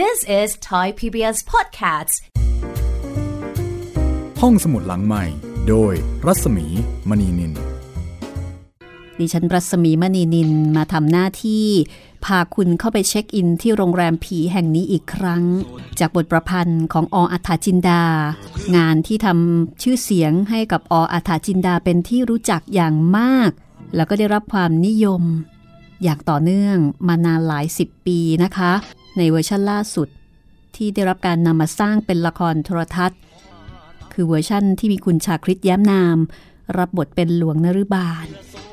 [0.00, 2.14] This is Thai PBS Podcasts
[4.40, 5.24] ห้องสมุดหลังใหม่
[5.68, 5.92] โดย
[6.26, 6.66] รัศมี
[7.08, 7.52] มณีนิน
[9.18, 11.66] ดิฉันรัศมีมณีนินมาทำหน้าที่
[12.24, 15.44] พาคุณเข้าไปเช็คอินที่โรงแรมผีแห่งนี้อีกครั้ง
[15.98, 18.02] จากบทประพันธ์ของออัฏฐจินดา
[18.76, 23.50] งานที่ทำชื่อเสียงให้กับออัฏฐจินดาเป็นที่รู้จักอย่างมาก
[23.96, 25.22] แล้วก็ได้รับความนิยม
[26.02, 26.76] อย่างต่อเนื่อง
[27.08, 28.72] มานานหลายสิบปีนะคะ
[29.16, 30.08] ในเวอร์ชันล่าสุด
[30.76, 33.20] ที่ได้รับการนำมาสร้างเป็นละครโทรทัศน์
[34.12, 36.18] คือเวอร์ชั่นที่มีคุณชาคริตแย้มนาม
[36.78, 38.26] รับบทเป็นหลวงนฤบาล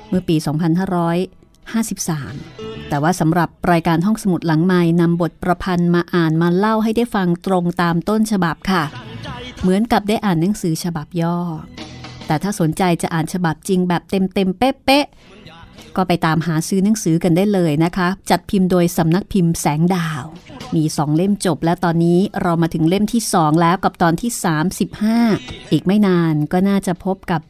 [0.10, 0.48] เมื่อปี 2553
[2.90, 8.84] แต่ว่าสำหรับรายการห้องสมุดหลังไมค์นำบทประพันธ์มาอ่านมาเล่าให้ได้ฟังตรงตามต้นฉบับค่ะ
[9.62, 11.38] เหมือนกับได้อ่านหนังสือฉบับย่อ
[12.28, 15.39] แต่ถ้าสนใจจะอ่านฉบับจริงแบบเต็มเต็มๆเป๊ะๆ
[16.00, 20.24] ก็ไปตามหาซื้อหนังสือกันได้เลยนะคะ จัดพิมพ์โดยสำนักพิมพ์แสงดาว
[20.76, 24.32] มีสองเล่มจบแล้วตอนนี้เรามาถึงเล่มที่2แล้วกับตอนที่
[25.02, 27.42] 35 อีกไม่นานก็น่าจะพบกับ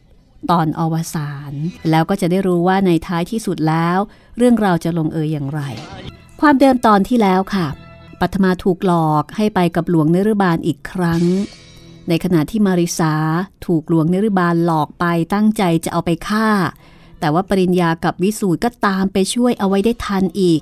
[0.50, 1.52] ตอนอวสาน
[1.90, 3.98] แล้วก็จะได้รู้ว่าในท้ายที่สุดแล้ว
[4.36, 5.60] เรื่องราวจะลงเอยอย่างไร
[6.40, 7.66] ความเดิมตอนที่แล้วค่ะ
[8.20, 11.22] ปัทมาถูกหลอกให้ไปกับหลวงเนรบาลอีกครั้ง
[12.08, 13.14] ในขณะที่มาริสา
[13.66, 15.04] ถูกหลวงเนรบาลหลอกไป
[15.34, 16.48] ตั้งใจจะเอาไปฆ่า
[17.20, 20.60] แต่ว่าปริญญากับวิสูตรก็ตามไปช่วยเอาไว้ได้ทันอีก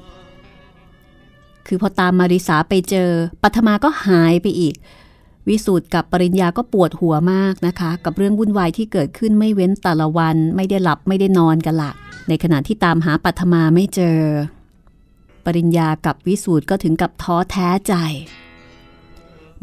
[1.66, 3.10] คือพอตามมาริสาไปเจอ
[3.42, 4.74] ปัทมาก็หายไปอีก
[5.48, 11.92] วิสูตรกับปริญญาก็ปวดหัวมากนะคะ กับเรื่องวุ่นวายที่เกิดขึ้นไม่เว้นแต่ละวัน ไม่ได้หลับไม่ได้นอนกันละ
[12.28, 14.20] ในขณะที่ตามหาปัทมาไม่เจอ
[15.44, 17.94] ปริญญากับวิสูตรก็ถึงกับท้อแท้ใจ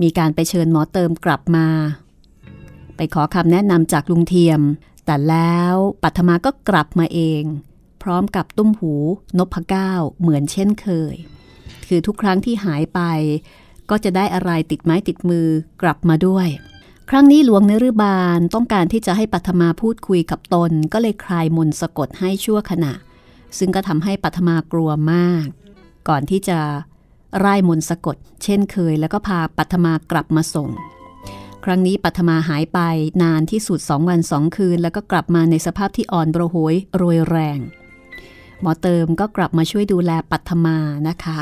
[0.02, 1.68] มีการไปเชิญหมอเติมกลับมา
[2.98, 4.62] ไปขอคำแนะนำจากลุงเทียม
[5.06, 7.44] แต่แล้วปัทมาก็กลับมาเอง
[8.04, 8.94] พร้อมกับตุ้มหู
[9.38, 11.16] นพก้าวเหมือนเช่นเคย
[11.88, 13.00] คือทุกครั้งที่หายไป
[13.90, 15.48] ก็จะได้อะไรติดไม้ติดมือ
[15.82, 16.48] กลับมาด้วย
[17.10, 22.94] ครั้งนี้หลวงเนรุบาลต้องการที่จะให้ปัทมาพูดคุยกับตน ก็เลยคลายมนสะกดให้ชั่วขณะ
[23.58, 25.46] ซึ่งก็ทำให้ปัทมากลัวมาก
[26.10, 26.60] ก่อนที่จะ
[27.40, 30.70] ไร่มนสะกด เช่นเคย แล้วก็พาปัทมากลับมาส่ง
[31.68, 32.80] ครั้งนี้ปัทมาหายไป
[33.24, 37.60] นานที่สุดสองวันสองคืน แล้วก็กลับมาในสภาพที่อ่อนระโหยโรยแรง
[38.62, 40.78] หมอเติมก็กลับมาช่วยดูแลปัทมา
[41.08, 41.40] นะคะ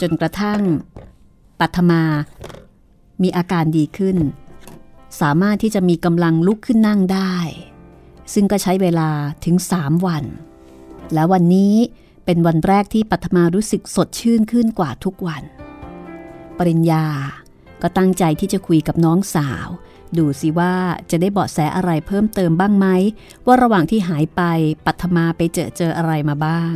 [0.00, 0.60] จนกระทั่ง
[1.60, 2.02] ปัทมา
[3.22, 4.16] มีอาการดีขึ้น
[5.20, 7.34] สามารถที่จะมีกำลังลุกขึ้นนั่งได้
[8.34, 9.10] ซึ่งก็ใช้เวลา
[9.44, 10.24] ถึง3วัน
[11.14, 11.74] และวันนี้
[12.24, 15.42] เป็นวันแรกที่ปัทมารู้สึกสดชื่นขึ้นกว่าทุกวัน
[16.58, 17.06] ปริญญา
[17.82, 19.68] ก็ตั้งใจที่จะคุยกับน้องสาว
[20.18, 20.74] ดูสิว่า
[21.10, 22.86] จะได้เบาะแสอะไรเพิ่มเติมบ้างไหม
[23.46, 24.42] ว่าระหว่างที่หายไป
[24.86, 26.74] ปัทมาไปเจอเจออะไรมาบ้าง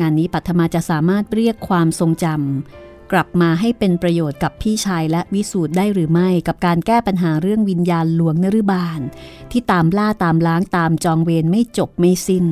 [0.00, 9.00] งานนี้ปัทมาจะสามารถเรียกความทรงจำกลับมาให้เป็นประโยชน์กับพี่ชายและวิสูตรได้หรือไม่กับการแก้ปัญหาเรื่องวิญญาณหลวงนฤบาล
[9.50, 12.46] ที่ตามล่าตามล้างตามจองเวรไม่จบไม่สิ้น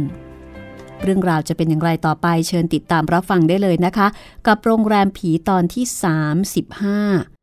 [1.03, 4.09] เรื่องราวจะเป็นอย่างไรต่อไปเชิญติดตามรับฟังได้เลยนะคะ
[4.47, 5.85] กับโรงแรมผีตอนที่
[6.65, 7.38] 35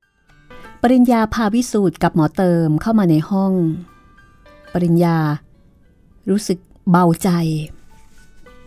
[0.81, 3.53] ปริญญาพาวิสูตรกับหมอเติมเข้ามาในห้อง
[4.73, 5.17] ปริญญา
[6.29, 6.59] รู้สึก
[6.89, 7.29] เบาใจ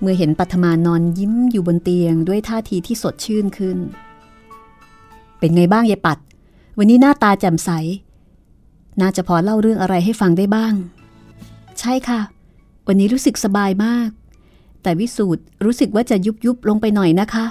[0.01, 3.79] เมื่อเห็นปัทมานอนยิ้มอยู่บนเตียงด้วยท่าทีที่สดชื่นขึ้น
[5.39, 6.19] เป็นไงบ้างยายปัด
[6.79, 7.71] วันนี้หน้าตาแจ่มใส
[9.01, 10.75] น่าจะพอเล่าเรื่องอะไรให้ฟังได้บ้าง
[11.81, 12.21] ใช่ค่ะ
[12.87, 14.09] วันนี้รู้สึกสบายมาก
[14.83, 17.47] แต่วิสูตรรู้สึกว่าจะยุบยุบลงไปหน่อยนะคะ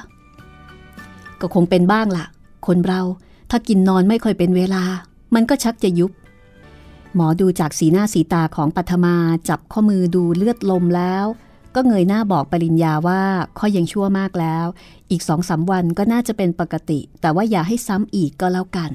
[1.41, 2.25] ก็คงเป็นบ้างล่ะ
[2.67, 3.01] คนเรา
[3.49, 4.83] ถ้ากินนอนไม่ค่อยเป็นเวลา
[5.35, 6.11] มันก็ชักจะยุบ
[7.15, 9.15] หมอดูจากสีหน้าสีตาของปัทมา
[9.49, 11.25] จับข้อมือดูเลือดลมแล้ว
[11.75, 13.21] ก็เงยหน้าบอกปริญญาว่า
[13.57, 14.65] ข้อยังชั่วมากแล้ว
[15.11, 18.91] อีกสองสาวันก็น่าจะเป็นปกติ แต่ว่าอย่าให้ซ้ำอีกก็แล้วกัน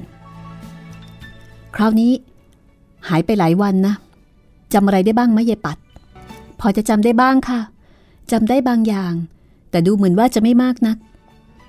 [1.76, 2.12] คราวนี้
[3.08, 3.94] หายไปหลายวันนะ
[4.72, 5.78] จำอะไรได้บ้างไหมยายปัด
[6.60, 7.60] พอจะจำได้บ้างค่ะ
[8.32, 9.12] จำได้บางอย่าง
[9.70, 10.96] แต่ดูเหมือนว่าจะไม่มากนัก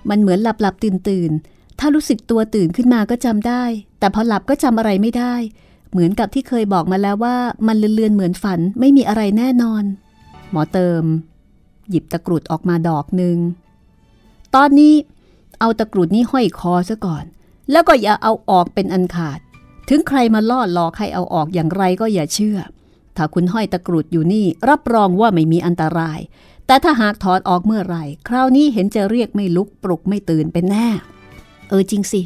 [0.10, 1.32] มันเหมือนหลับหลับตื่นตื่น
[1.86, 3.64] ถ้ารู้สึกตัวตื่นขึ้นมาก็จำได้
[4.00, 5.36] แต่พอหลับก็จำอะไรไม่ได้
[5.92, 7.38] เหมือนกับที่เคยบอกมาแล้วว่า
[7.68, 9.84] มันเลือนๆเหมือนฝันไม่มีอะไรแน่นอน
[10.52, 11.04] หมอเติม
[11.90, 13.38] หยิบตะกรุดออกมาดอกหนึ่ง
[14.56, 14.94] ตอนนี้
[15.60, 17.24] เอาตะกรุดนี้ห้อยคอซะก่อน
[17.72, 19.40] แล้วก็อย่าเอาออกเป็นอันขาด
[19.90, 22.58] ถึงใครมาล่อหลอกให้เอาออกอย่างไรก็อย่าเชื่อ
[23.18, 26.20] ถ้าคุณห้อยตะกรุดอยู่นี่ รับรองว่าไม่มีอันตราย
[26.68, 30.90] แต่ถ้าหากถอดออกเมื่อไหร่ คราวนี้เห็นจะเรียกไม่ลุกปลุกไม่ตื่นเป็นแน่
[31.74, 32.22] ออจริงสิ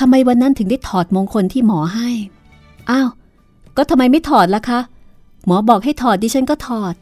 [0.00, 2.08] ทำไมวันนั้นถึงได้ถอดมงคลที่หมอให้
[2.90, 3.08] อ้าว
[3.76, 4.80] ก็ทำไมไม่ถอดล่ะคะ
[5.46, 6.94] หมอบอกให้ถอดดิฉันก็ถอด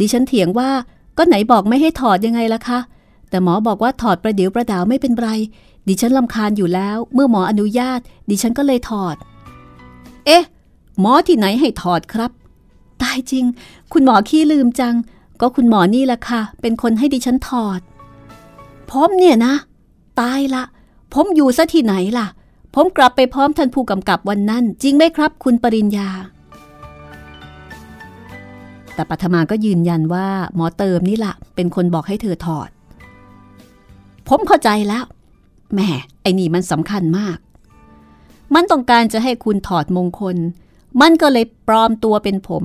[0.00, 0.70] ดิฉันเถียงว่า
[1.18, 2.78] ก็ไหนบอกไม่ให้ถอดยังไงล่ะคะ
[3.30, 5.28] แต่หมอบอกว่าถอดประเดี๋ยวประดาวไม่เป็นไร
[5.88, 8.00] ดิฉันลำคาญอยู่แล้ว เมื่อหมออนุญาต
[8.30, 9.16] ดิฉันก็เลยถอด
[10.26, 10.44] เอ๊ะ
[11.00, 12.30] หมอที่ไหนให้ถอดครับ
[13.02, 13.44] ตายจริง
[13.92, 14.94] คุณหมอขี้ลืมจัง
[15.40, 17.80] ก็คุณหมอนี่แหละค่ะ เป็นคนให้ดิฉันถอด
[18.90, 19.54] ผมเนี่ยนะ
[20.20, 20.64] ตายละ
[21.14, 22.26] ผมอยู่ซะที่ไหนล่ะ
[22.74, 26.08] ผมกลับไปพร้อมท่านผู้กำกับวันนั้น จริงไหมครับคุณปริญญา
[28.94, 32.68] แต่ปัทมาก็ยืนยันว่าหมอเติมนี่แหละเป็นคนบอกให้เธอถอด
[34.28, 35.04] ผมเข้าใจแล้ว
[35.72, 35.80] แหม
[36.22, 37.38] ไอ้นี่มันสำคัญมาก
[38.54, 40.36] มันต้องการจะให้คุณถอดมงคล
[41.00, 42.64] มันก็เลยปลอมตัวเป็นผม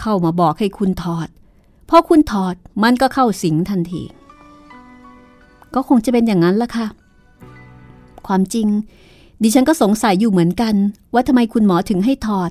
[0.00, 1.28] เข้ามาบอกให้คุณถอด
[1.88, 4.02] พอคุณถอดมันก็เข้าสิงทันที
[5.74, 6.86] ก็คงจะเป็นอย่างนั้นละค่ะ
[8.28, 8.68] ความจริง
[9.42, 10.74] ดิฉันก็สงสัยอยู่เหมือนกัน
[11.14, 12.50] ว่าทำไมคุณหมอถึงให้ถอด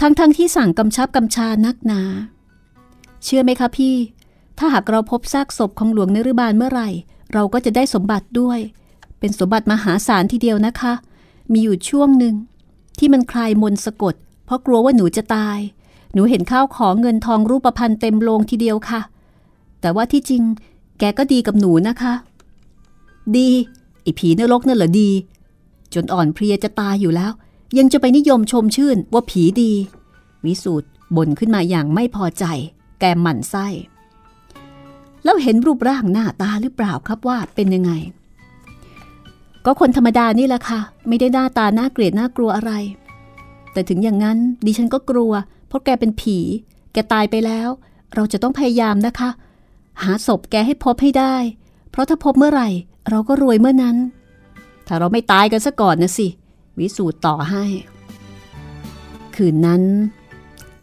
[0.00, 2.02] ทั้งๆทที่สั่งกำชับกำชานักหนา
[3.24, 3.94] เชื่อไหมคะพี่
[4.58, 6.88] ถ้าหากเราพบซากศพของหลวงนรุบาลเมื่อไหร่
[7.32, 8.58] เราก็จะได้สมบัติด้วย
[9.18, 10.92] เป็นสมบัติมหาศาลทีเดียวนะคะ
[11.52, 12.34] มีอยู่ช่วงหนึ่ง
[12.98, 14.14] ที่มันคลายมนสะกด
[14.44, 15.58] เพราะกลัวว่าหนูจะตาย
[16.14, 19.00] หนูเห็นข้าวของเงินทองรูปพันธ์เต็มโลงทีเดียวค่ะ
[19.80, 20.42] แต่ว่าที่จริง
[20.98, 22.12] แกก็ดีกับหนูนะคะ
[23.36, 23.50] ดี
[24.02, 25.10] ไอ้ผีนรกนั่นเหรอดี
[25.94, 27.32] จนอ่อนเพลียจะตายอยู่แล้ว
[27.78, 29.72] ยังจะไปนิยมชมชื่นว่าผีดี
[30.44, 32.44] วิสูตรบ่นขึ้นมาอย่างไม่พอใจ
[33.00, 33.66] แกหมั่นไส้
[35.24, 37.92] แล้วเห็นรูปร่างหน้าตาหรือเปล่าครับว่าเป็นยังไง
[39.64, 42.72] ก็คนธรรมดานี่แหละค่ะ ไม่ได้หน้าตาน่าเกลียดน่ากลัวอะไร
[43.72, 45.32] แต่ถึงอย่างนั้นดิฉันก็กลัว
[45.68, 46.38] เพราะแกเป็นผี
[46.92, 47.68] แกตายไปแล้ว
[48.14, 49.30] เราจะต้องพยายามนะคะ
[50.02, 51.34] หาศพแกให้พบให้ได้
[51.90, 52.68] เพราะถ้าพบเมื่อไหร่
[53.10, 53.96] เราก็รวยเมื่อนั้น
[54.86, 56.26] ถ้าเราไม่ตายกันซะก่อนนะสิ
[56.78, 57.64] วิสูตรต่อให้
[59.36, 59.82] คืนนั้น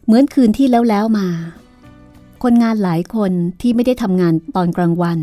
[0.06, 1.28] เหมือนคืนที่แล้วแล้วมา
[2.44, 3.32] คนงานหลายคน
[3.62, 5.20] ที่ไม่ได้ทำงานตอนกลางวัน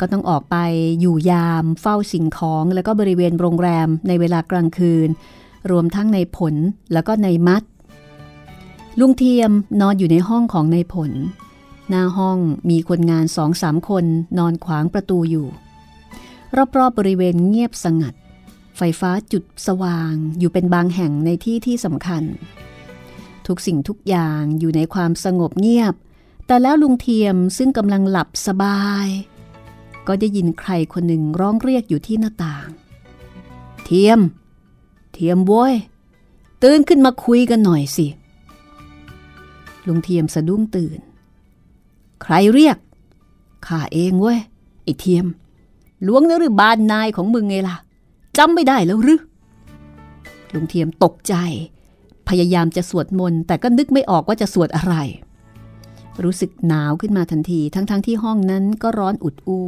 [0.00, 0.56] ก็ต้องออกไป
[1.00, 5.08] อยู่ยามเฝ้าสิ่งของแล้วก็บริเวณโรงแรมในเวลากลางคืน
[5.70, 6.54] รวมทั้งในผล
[6.92, 7.62] แล้วก็ในมัด
[8.98, 9.50] ลุงเทียม
[9.80, 11.12] นอนอยู่ในห้องของในผล
[11.88, 12.38] หน้าห้อง
[12.70, 14.04] มีคนงานสองสามคน
[14.38, 15.46] นอนขวางประตูอยู่
[16.56, 18.14] รอบๆบบริเวณเงียบสงัด
[18.76, 22.22] ไฟฟ้าจุดสว่างอยู่เป็นบางแห่งในที่ที่สำคัญ
[23.46, 25.94] ทุกสิ่งทุกอย่างอยู่ในความสงบเงียบ
[26.46, 29.08] แต่แล้วลุงเทียมซึ่งกำลังหลับสบาย
[30.06, 32.68] ก็ได้ยินใครคนหนึ่งร้องเรียกอยู่ที่หน้าต่าง
[33.84, 34.20] เทียม
[35.12, 35.74] เทียมโว้ย
[36.62, 38.06] ตื่นขึ้นมาคุยกันหน่อยสิ
[39.86, 41.00] ลุงเทียมสะดุ้งตื่น
[42.22, 42.76] ใครเรียก
[43.66, 44.38] ข้าเองเว้ย
[44.84, 45.26] ไอ้เทียม
[46.06, 47.76] ลวงนหรือบานนายของมึงไงล่ะ
[48.38, 49.20] จำไม่ได้แล้วหรือ
[50.52, 51.34] ลุงเทียมตกใจ
[52.28, 54.94] พยายามจะสวดมนต์แต่ก็นึกไม่ออกว่าจะสวดอะไร
[56.22, 59.66] รู้สึกหนาวขึ้นมาทันทีทั้งๆทที่ห้องนั้นก็ร้อนอุดอู้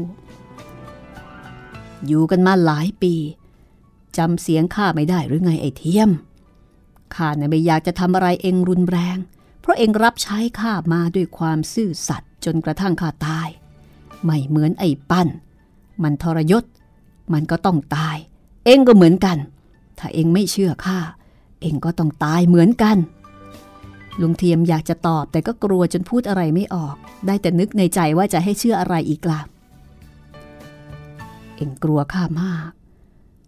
[2.06, 3.14] อยู่กันมาหลายปี
[4.16, 6.10] จำเสียงข้าไม่ได้หรือไงไอ้เทียม
[7.14, 9.16] ข้าเนี่ยไม่อยากจะทำอะไรเองรุนแรง
[9.60, 13.48] เพราะเองรับใช้ข้ามาด้วยความซื่อสัตย์จนกระทั่งข้าตาย
[14.24, 15.28] ไม่เหมือนไอ้ปั้น
[16.02, 16.64] มันทรยศ
[17.32, 18.16] มันก็ต้องตาย
[18.64, 19.38] เองก็เหมือนกัน
[19.98, 20.98] ถ้าเองไม่เชื่อข้า
[21.62, 22.96] เองก็ต้องตายเหมือนกัน
[24.20, 29.40] ลุงเทียมอยากจะตอบแต่ก็กลัวจนพูดอะไรไม่ออก ได้แต่นึกในใจว่าจะให้เชื่ออะไรอีกล่ะ
[31.56, 32.70] เองกลัวข้ามาก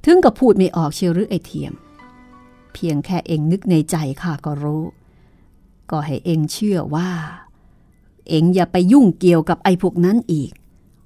[0.05, 1.73] ถึงกับพูดไม่ออกเชียวหรือไอเทียม
[2.73, 4.85] เพียงแค่เองนึกในใจข้าก็รู้
[5.91, 7.11] ก็ให้เองเชื่อว่า
[8.29, 10.53] เองอย่าไปยุ่งเกี่ยวกับไอ้พวกนั้นอีก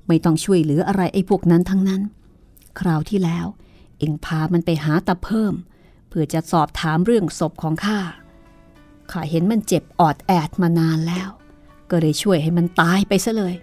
[0.08, 2.02] ไม่ต้องช่วยเหลืออะไรไอ้พวกนั้นทั้งนั้น
[2.80, 3.46] คราวที่แล้ว
[3.98, 5.54] เอ็งพามันไปหาตาเพิ่ม
[6.08, 8.00] เพื่อจะสอบถามเรื่องศพของข้า
[9.10, 11.28] ข้าเห็นมันเจ็บออดแอดมานานแล้ว
[11.90, 13.54] ก็เลยช่วยให้มันตายไปซะเลย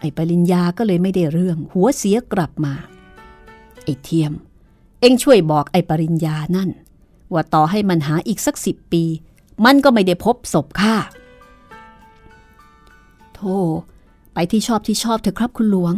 [0.00, 2.74] ไอ้ปริญญาก็เลยไม่ได้เรื่อง หัวเสียกลับมา
[3.84, 4.32] ไอ้เทียม
[5.00, 6.70] เอ็งช่วยบอกไอ้ปริญญานั่น
[7.32, 9.04] ว่าต่อให้มันหาอีกสักสิบปี
[9.64, 10.96] มันก็ไม่ได้พบศพข้า
[13.34, 13.58] โธ่
[14.38, 15.94] ไปที่ชอบที่ชอบเถอะครับคุณหลวง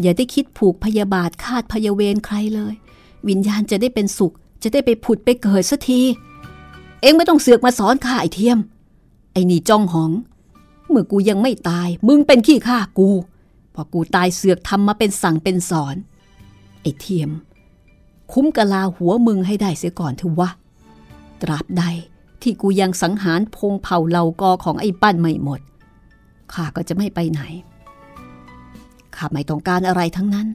[0.00, 2.74] อย่าได้คิดผูกพยาบาทคาดพยาเวรใครเลย
[3.28, 6.00] วิญญาณจะได้เป็นสุข จะได้ไปผุดไปเกิดสักที
[7.00, 8.58] เองไม่ต้องเสือกมาสอนข้าไอเทียม
[9.32, 10.12] ไอ้นี่จ้องหอง
[10.90, 13.08] เมื่อกูยังไม่ตาย มึงเป็นขี้ข้ากู
[13.74, 15.96] พอกูตายเสือกทำมาเป็นสั่งเป็นสอน
[16.80, 17.30] ไอเทียม
[18.32, 20.50] คุ้มกะลาหัวมึงให้ได้เสียก่อนเถอะวะ
[21.42, 21.82] ตราบใด
[22.42, 25.60] ที่กูยังสังหารพงเผ่าเหล่ากอของไอ้ปั้นไม่หมด
[26.54, 27.42] ข้าก็จะไม่ไปไหน
[29.16, 30.48] ข้าไม่ต้องการอะไรทั้งนั้น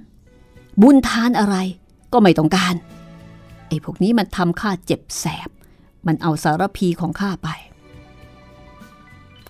[0.81, 1.55] บุญทานอะไร
[2.13, 2.75] ก็ไม่ต้องการ
[3.67, 5.49] ไอ้พวกนี้มันทำข้าเจ็บแสบ
[6.07, 7.49] มันเอาสารพีของข้าไป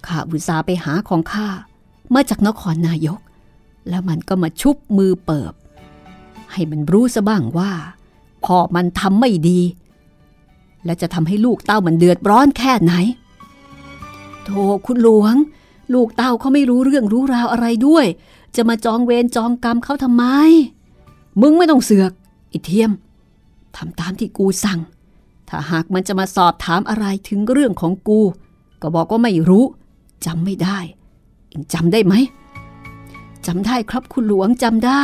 [0.07, 1.47] ข้าบุษาไปหาของข้า
[2.13, 3.19] มาจากนครนายก
[3.89, 5.53] แล้วมันก็มาชุบมือเปิบ
[6.51, 7.71] ให้มันรู้ซะบ้างว่า
[8.45, 9.59] พ่อมันทำไม่ดี
[10.85, 12.93] และจะทำให้ลูกเต้ามันเดือดร้อนแค่ไหน
[14.43, 15.35] โธ่คุณหลวง
[15.93, 18.05] ลูกเต้าเขาไม่รู้เรื่องรู้ราวอะไรด้วย
[18.55, 20.23] จะมาจองเวรจองกรรมเขาทำไม
[21.41, 22.11] มึงไม่ต้องเสือก
[22.49, 22.91] ไอเทียม
[23.75, 24.79] ทำตามที่กูสั่ง
[25.49, 28.19] ถ้าหากมันจะมาสอบถามอะไรถึงเรื่องของกู
[28.81, 29.65] ก็บอกว่าไม่รู้
[30.25, 30.79] จำไม่ได้
[31.49, 32.13] เองจำได้ไหม
[33.45, 35.03] จำได้ครับคุณหลวงจำได้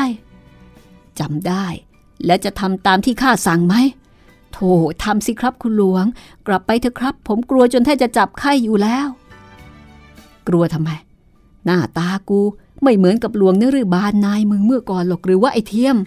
[1.19, 1.65] จำได้
[2.25, 3.75] และจะทำตามที่ข้าสั่งไหม
[4.51, 4.71] โธ่
[5.03, 6.05] ทำสิครับคุณหลวง
[6.47, 9.07] กลับไปเถอะครับ ผมกลัวจนแทบจะจับไข้อยู่แล้ว
[10.47, 10.89] กลัวทำไม
[11.65, 12.41] หน้าตากู
[12.83, 15.97] ไม่เหมือนกับหลวงนรือบานนายมึงเมื่อก่อนหรอกหรือว่าไอ้เทียม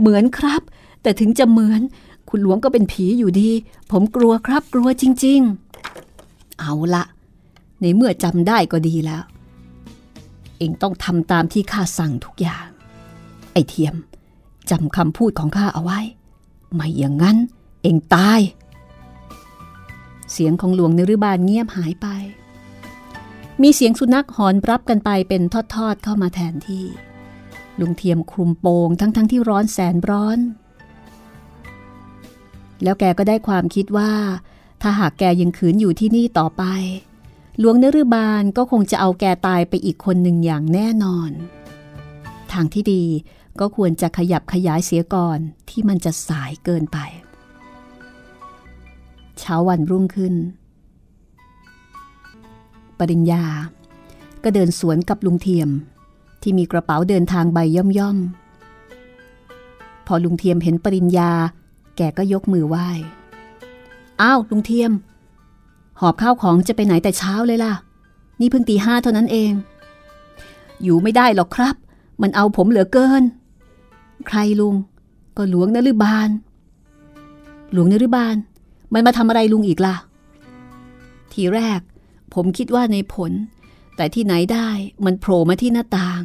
[0.00, 0.62] เหมือนครับ
[1.02, 1.80] แต่ถึงจะเหมือน
[2.28, 3.50] คุณหลวงก็เป็นผีอยู่ดี
[3.90, 5.40] ผมกลัวครับกลัวจริง
[6.00, 7.04] ๆ เอาละ
[7.80, 9.22] ในเมื่อจำได้ก็ดีแล้ว
[10.58, 12.66] เองต้องทำตามที่ข้าสั่งทุกอย่าง
[13.52, 13.94] ไอ้เทียม
[14.70, 16.00] จำคำพูดของข้าเอาไว้
[16.74, 17.36] ไม่อย่างนั้น
[17.82, 18.40] เองตาย
[20.32, 22.06] เสียงของหลวงนฤบาลเงียบหายไป
[23.62, 25.42] มีเสียงสุนัขหอนรับกันไปเป็น
[25.74, 26.84] ทอดๆเข้ามาแทนที่
[27.80, 30.38] ลุงเทียมคลุมโปงทั้งๆทที่ร้อนแสนร้อน
[32.82, 34.12] แล้วแกก็ได้ความคิดว่า
[34.82, 36.64] ถ้าหากแกยังขืนอยู่ที่นี่ต่อไป
[37.58, 41.30] หลวงนฤบาลก็คงจะเอาแกตายไปอีกคนหนึ่งอย่างแน่นอน
[42.52, 43.04] ทางที่ดี
[43.60, 45.38] ก็ควรจะขยับขยายเสียก่อน
[45.68, 46.98] ที่มันจะสายเกินไป
[49.38, 50.34] เช้าวันรุ่งขึ้น
[53.00, 53.44] ปริญญา
[54.44, 55.68] ก็เดินสวนกับลุงเทียม
[56.42, 61.30] ที่มีกระเป๋าเดินทางใบย่อมๆ พอลุงเทียมเห็นปริญญา
[61.96, 62.88] แกก็ยกมือไหว้
[64.22, 64.92] อ้าว ลุงเทียม
[66.00, 67.72] หอบข้าวของจะไปไหนแต่เช้าเลยล่ะ
[68.40, 69.52] นี่เพิ่งตีห้าเท่านั้นเอง
[70.82, 71.76] อยู่ไม่ได้หรอกครับ
[72.22, 73.22] มันเอาผมเหลือเกิน
[74.26, 74.74] ใครลุง
[75.36, 76.28] ก็หลวงนฤบาล
[77.72, 78.36] หลวงนฤบาล
[78.92, 79.96] มันมาทำอะไรลุงอีกล่ะ
[81.32, 81.80] ทีแรก
[82.34, 83.32] ผมคิดว่าในผล
[83.96, 84.68] แต่ที่ไหนได้
[85.04, 86.20] มันโผล่มาที่หน้าต่าง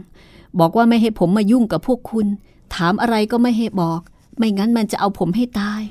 [0.60, 2.28] บอกว่าไม่ให้ผมมายุ่งกับพวกคุณ
[2.76, 4.02] ถามอะไรก็ไม่ให้บอก
[4.38, 5.82] ไม่งั้นมันจะเอาผมให้ตาย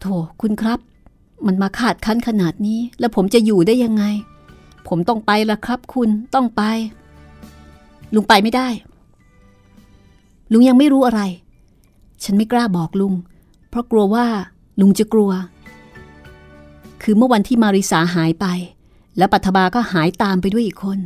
[0.00, 0.06] โถ
[0.40, 0.78] คุณครับ
[1.46, 4.04] มันมาขาดคั้นขนาดนี้ แล้วผมจะอยู่ได้ยังไง
[4.88, 6.62] ผมต้องไปละครับ คุณต้องไป
[8.14, 8.68] ลุงไปไม่ได้
[10.52, 11.22] ลุงยังไม่รู้อะไร
[12.24, 13.14] ฉันไม่กล้าบอกลุง
[13.68, 14.26] เพราะกลัวว่า
[14.80, 15.30] ลุงจะกลัว
[17.02, 18.46] คือเมื่อวันที่มาริสาหายไป
[19.16, 20.98] แล้วปัทบาก็หายตามไปด้วยอีกคน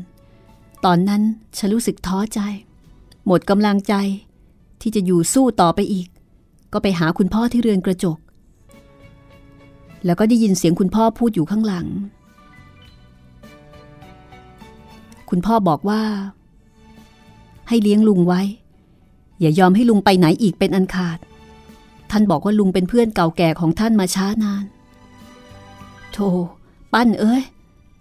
[0.84, 1.22] ตอนนั้น
[1.58, 2.40] ฉันรู้สึกท้อใจ
[3.26, 3.94] หมดกำลังใจ
[4.80, 6.08] ที่จะอยู่สู้ต่อไปอีก
[6.72, 8.18] ก็ไปหาคุณพ่อที่เรือนกระจก
[10.04, 11.86] แล้วก็ได้ยินเสียงคุณพ่อพูดอยู่ข้างหลัง
[15.30, 16.02] คุณพ่อบอกว่า
[17.68, 18.40] ให้เลี้ยงลุงไว้
[19.40, 21.18] อย่ายอมให้ลุงไปไหนอีกเป็นอันขาด
[22.10, 24.64] ท่านบอกว่าลุงเป็นเพื่อนเก่าแก่ของท่านมาช้านาน
[26.12, 26.28] โธ่
[26.92, 27.42] ปั้นเอ้ย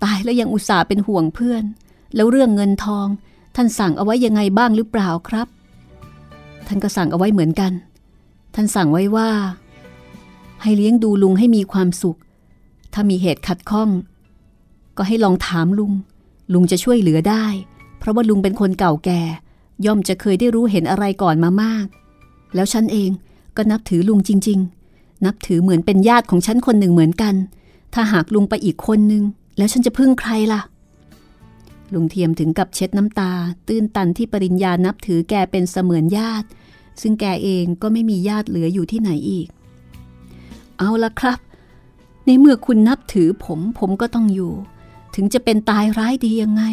[0.05, 1.63] ตายแล้วยังอุตส่าห์เป็นห่วงเพื่อน
[2.15, 3.07] แล้วเรื่องเงินทอง
[3.55, 5.47] ท่านสั่งเอาไว้ยังไงบ้างหรือเปล่าครับ
[6.67, 7.71] ท่านก็สั่งเอาไว้เหมือนกัน
[8.55, 9.29] ท่านสั่งไว้ว่า
[10.61, 12.19] ให้เลี้ยงดูลุงให้มีความสุข
[12.93, 13.89] ถ้ามีเหตุขัดข้อง
[14.97, 15.91] ก็ให้ลองถามลุง
[16.53, 17.45] ลุงจะช่วยเหลือได้
[17.99, 19.21] เพราะว่าลุงเป็นคนเก่าแก่
[19.85, 21.87] ย่อมจะเคยได้รู้เห็นอะไรก่อนมามาก
[22.55, 23.11] แล้วฉันเอง
[23.57, 24.59] ก็นับถือลุงจริง
[24.91, 27.35] ๆ นับถือเหมือนเป็นญาติของฉันคนหนึ่งเหมือนกัน
[27.93, 29.23] ถ้าหากลุงไปอีกคนนึง
[29.57, 30.61] แล้วฉันจะพึ่งใครล่ะ
[31.93, 33.31] ลุงเทียมถึงกับเช็ดน้ำตา
[33.67, 36.47] ตื้นตันที่ปริญญานับถือแกเป็นเสมือนญาติ
[37.01, 39.47] ซึ่งแกเองก็ไม่มีญาติเหลืออยู่ที่ไหนอีก
[40.79, 41.39] เอาละครับ
[42.25, 44.53] ในเมื่อคุณนับถือผมผมก็ต้องอยู่
[45.15, 46.63] ถึงจะเป็นตายร้ายดียังไง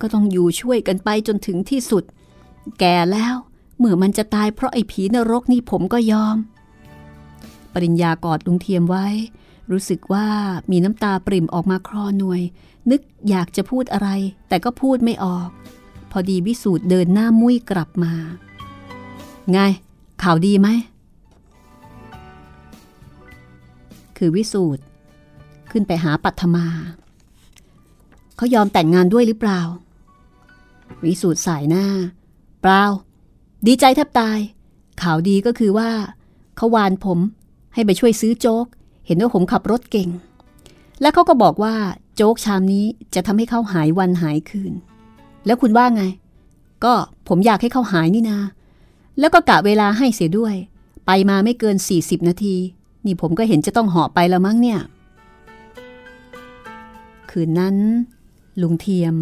[0.00, 2.04] ก็ต้องอยู่ช่วยกันไปจนถึงที่สุด
[2.80, 3.34] แก่แล้ว
[3.78, 6.36] เมื่อมันจะตายเพราะไอ้ผีนรกนี่ผมก็ยอม
[7.72, 9.06] ปริญญากอดลุงเทียมไว้
[9.70, 10.26] รู้สึกว่า
[10.70, 12.42] มีน้ำตาปริ่มออกมาคลอหน่วย
[12.90, 14.08] นึกอยากจะพูดอะไร
[14.48, 15.48] แต่ก็พูดไม่ออก
[16.10, 18.12] พอดีวิสูตรเดินหน้ามุ้ยกลับมา
[19.52, 19.58] ไง
[20.22, 20.68] ข่าวดีไหม
[24.16, 24.82] คือวิสูตร
[25.70, 26.66] ขึ้นไปหาปัทมา
[28.36, 29.60] เขายอมแต่งงานด้วยหรือเปล่า
[31.04, 31.86] วิสูตรสายหน้า
[32.60, 32.84] เปล่า
[33.66, 34.38] ดีใจแทบตาย
[35.02, 35.90] ข่าวดีก็คือว่า
[36.56, 37.18] เขาวานผม
[37.74, 38.66] ให้ไปช่วยซื้อโจ๊ก
[39.06, 40.08] เห็นว่าผมขับรถเก่ง
[41.00, 41.74] และเขาก็บอกว่า
[42.16, 44.72] โจ๊กชามนี้จะทำให้เขาหายวันหายคืน
[45.46, 46.04] แล้วคุณว่าไง
[46.84, 46.92] ก็
[47.28, 48.38] ผมอยากให้เขาหายนี่นา
[49.18, 50.54] แล้วก็กะเวลาให้เสียด้วย
[51.06, 52.56] ไปมาไม่เกิน 40 นาที
[53.04, 54.80] นี่ผมก็เห็นจะต้องหาะไปแล้วมั้งเนี่ย
[57.30, 57.76] คืนนั้น
[58.62, 59.14] ลุงเทียม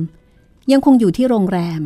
[0.72, 1.82] ยังคงอยู่ที่โรงแรม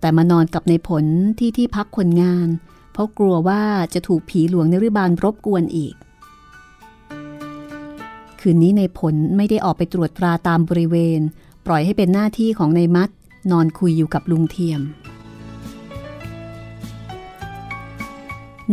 [0.00, 1.04] แต่มานอนกับในผล
[1.38, 2.48] ที่ที่พักคนงาน
[2.92, 3.62] เพราะกลัวว่า
[3.94, 5.94] จะถูกผีหลวงในริบาลรบกวนอีก
[8.42, 11.20] คืนนี้ในผลไม่ได้ออกไปตรวจตราตามบริเวณ
[11.66, 13.10] ปล่อยให้เป็นหน้าที่ของในมัด
[13.50, 14.80] นอนคุยอยู่กับลุงเทียม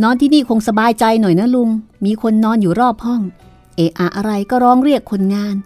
[0.02, 1.70] นอนที่นี่คงสบายใจหน่อยนะลุง
[2.04, 3.22] มีคนนอนอยู่รอบห้อง
[3.76, 5.56] เอะอะอะไรก็ร้องเรียกคนงาน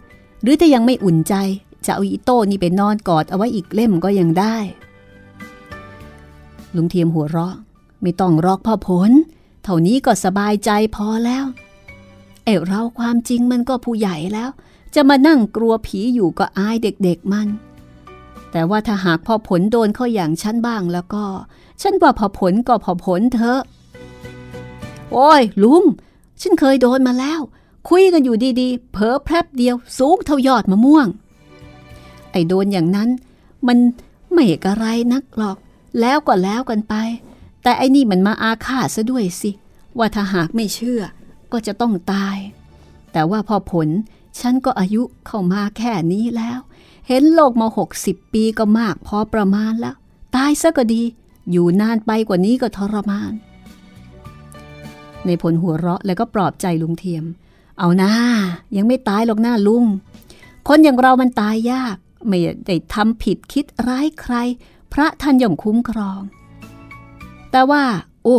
[0.41, 1.33] หรือถ้ายังไม่อุ่นใจ
[1.85, 4.57] จะเอาอีโต้นี่ไปนอนกอดเอาไว้อีกเล่มก็ยังได้
[6.75, 7.55] ลุงเทียมหัวเราะ
[8.01, 9.11] ไม่ต้องรอกพ่อผล
[9.63, 11.45] เท่านี้ก็สบายใจพอแล้ว
[12.45, 14.49] เอเราความจริงมันก็ผู้ใหญ่แล้ว
[14.95, 17.47] จะมานั่งกลัวผีอยู่ก็อายเด็กๆมัน
[18.51, 21.23] แต่ว่าถ้าหากพอผลโดนเข้าอย่างฉันบ้างแล้วก็
[21.81, 23.61] ฉันว่าพอผลก็พอผลเถอะ
[25.11, 25.83] โอ้ย ลุง
[26.41, 27.39] ฉันเคยโดนมาแล้ว
[27.89, 31.07] คุยกันอยู่ดีๆ เผลอแพรบเดียวสูงเท่ายอดมะม่วง
[32.31, 33.09] ไอ้โดนอย่างนั้น
[33.67, 33.77] มัน
[34.33, 35.57] ไม่กระไรนักหรอก
[35.99, 36.93] แล้วก็แล้วกันไป
[37.63, 39.51] แต่ไอ้นี่มันมาอาฆาตซะด้วยสิ
[39.97, 41.01] ว่าถ้าหากไม่เชื่อ
[41.55, 42.37] ก็จะต้องตาย
[43.11, 43.87] แต่ว่าพอผล
[44.39, 46.59] ฉันก็อายุเข้ามาแค่นี้แล้ว
[47.07, 49.95] เห็นโลกมาหกสิบปีก็มากพอประมาณแล้ว
[50.35, 51.01] ตายซะก็ดี
[51.51, 53.33] อยู่นานไปกว่านี้ก็ทรมาน
[55.25, 57.23] ในผลหัวเราะแล้วก็ปลอบใจลุงเทียม
[57.79, 58.13] เอาหน้า
[58.77, 59.85] ยังไม่ตายหรอกหน้าลุง
[60.67, 61.95] คนอย่างเรามันตายยาก
[62.27, 64.35] ไม่ได้ทำผิดคิดร้ายใคร
[64.93, 66.21] พระท่านย่อมคุ้มครอง
[67.51, 67.83] แต่ว่า
[68.23, 68.37] โอ้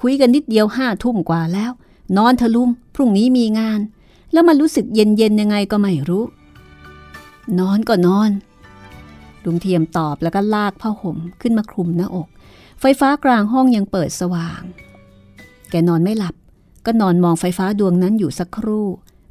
[0.00, 1.72] คุยกันนิดเดียวห้าทุ่มกว่าแล้ว
[2.16, 3.80] นอนเถอะลุง พรุ่งนี้มีงาน
[4.32, 6.24] แล้วมันรู้สึกเย็นๆยังไงก็ไม่รู้
[7.58, 8.30] นอนก็นอน
[9.44, 12.28] ลุงเทียมตอบแล้วก็ลากผ้าห่มขึ้นมาคลุมหน้าอก
[12.80, 14.62] ไฟฟ้ากลางห้องยังเปิดสว่าง
[15.70, 16.34] แกนอนไม่หลับ
[16.86, 18.86] ก็นอนมองไฟฟ้าดวงนั้นอยู่สักครู่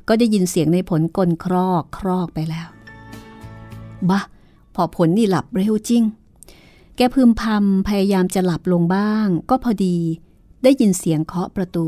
[0.08, 2.68] ก็ได้ยินเสียงในผลกลครอกครอกไปแล้ว
[4.10, 4.22] บะ
[4.76, 6.04] พอผลนี่หลับเร็วจริง
[6.96, 9.98] แกพึมพำพยายามจะหลับลงบ้าง ก็พอดี
[10.64, 11.88] ได้ยินเสียงเคาะประตู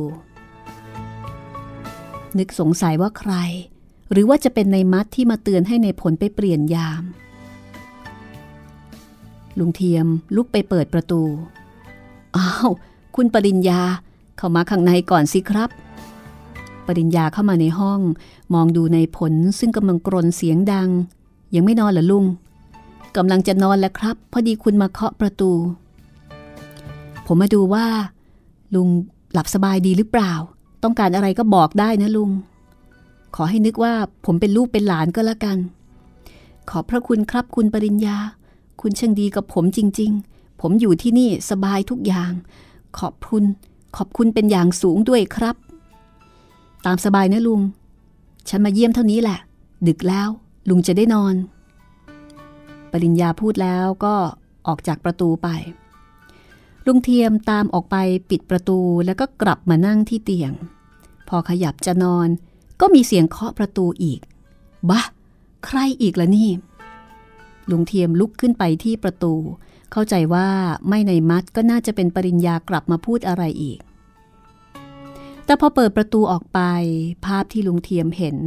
[2.39, 3.33] นึกสงสัยว่าใคร
[4.11, 7.03] หรือว่าจะเป็นในมัดที่มาเตือนให้ในผลไปเปลี่ยนยาม
[9.59, 11.21] ลุงเทียมลุกไปเปิดประตู
[12.35, 12.69] อ้าว
[13.15, 13.81] คุณปริญญา
[14.37, 15.69] เข้ามาข้างในก่อนสิครับ
[16.87, 18.01] ปริญญาเข้ามาในห้อง
[18.53, 20.89] มองดูในผลซึ่งกำลังกรนเสียงดัง
[21.55, 22.25] ยังไม่นอนเหรอลุง
[23.17, 25.51] กำลังจะนอนแล้วครับ พอดีคุณมาเคาะประตู
[27.25, 27.85] ผมมาดูว่า
[28.75, 28.87] ลุง
[29.33, 30.33] หลับสบายดีหรือเปล่า
[30.83, 32.31] ต้องการอะไรก็บอกได้นะลุง
[33.35, 33.93] ขอให้นึกว่า
[34.25, 35.57] ผมเป็นลูกเป็นหลานก็แล้วกัน
[36.69, 38.17] ขอบพระคุณครับคุณปริญญา
[38.81, 42.31] คุณช่างดีกับผมจริง ๆ ผมอยู่ที่นี่สบายทุกอย่าง
[42.99, 43.43] ขอบคุณ
[43.97, 45.55] ขอบคุณเป็นอย่างสูงด้วยครับ
[46.85, 47.61] ตามสบายนะลุง
[48.49, 49.39] ฉันมาเยี่ยมเท่านี้แหละ
[49.87, 50.29] ดึกแล้ว
[50.69, 51.35] ลุงจะได้นอน
[52.91, 54.15] ปริญญาพูดแล้วก็
[54.67, 55.47] ออกจากประตูไป
[56.87, 57.95] ลุงเทียมตามออกไป
[58.29, 60.51] ปิดประตูแล้วก็กลับมานั่งที่เตียง
[61.27, 62.27] พอขยับจะนอน
[62.81, 64.19] ก็มีเสียงเคาะประตูอีก
[64.89, 65.01] บะ
[65.65, 66.49] ใครอีกล่ะนี่
[67.71, 69.33] ลุงเทียมลุกขึ้นไปที่ประตู
[69.91, 70.47] เข้าใจว่า
[70.87, 73.79] ไม่ในมัดก็น่าจะเป็นปริญญากลับมาพูดอะไรอีก
[75.45, 76.59] แต่พอเปิดประตูออกไป
[77.25, 78.37] ภาพที่ลุงเทียมเห็น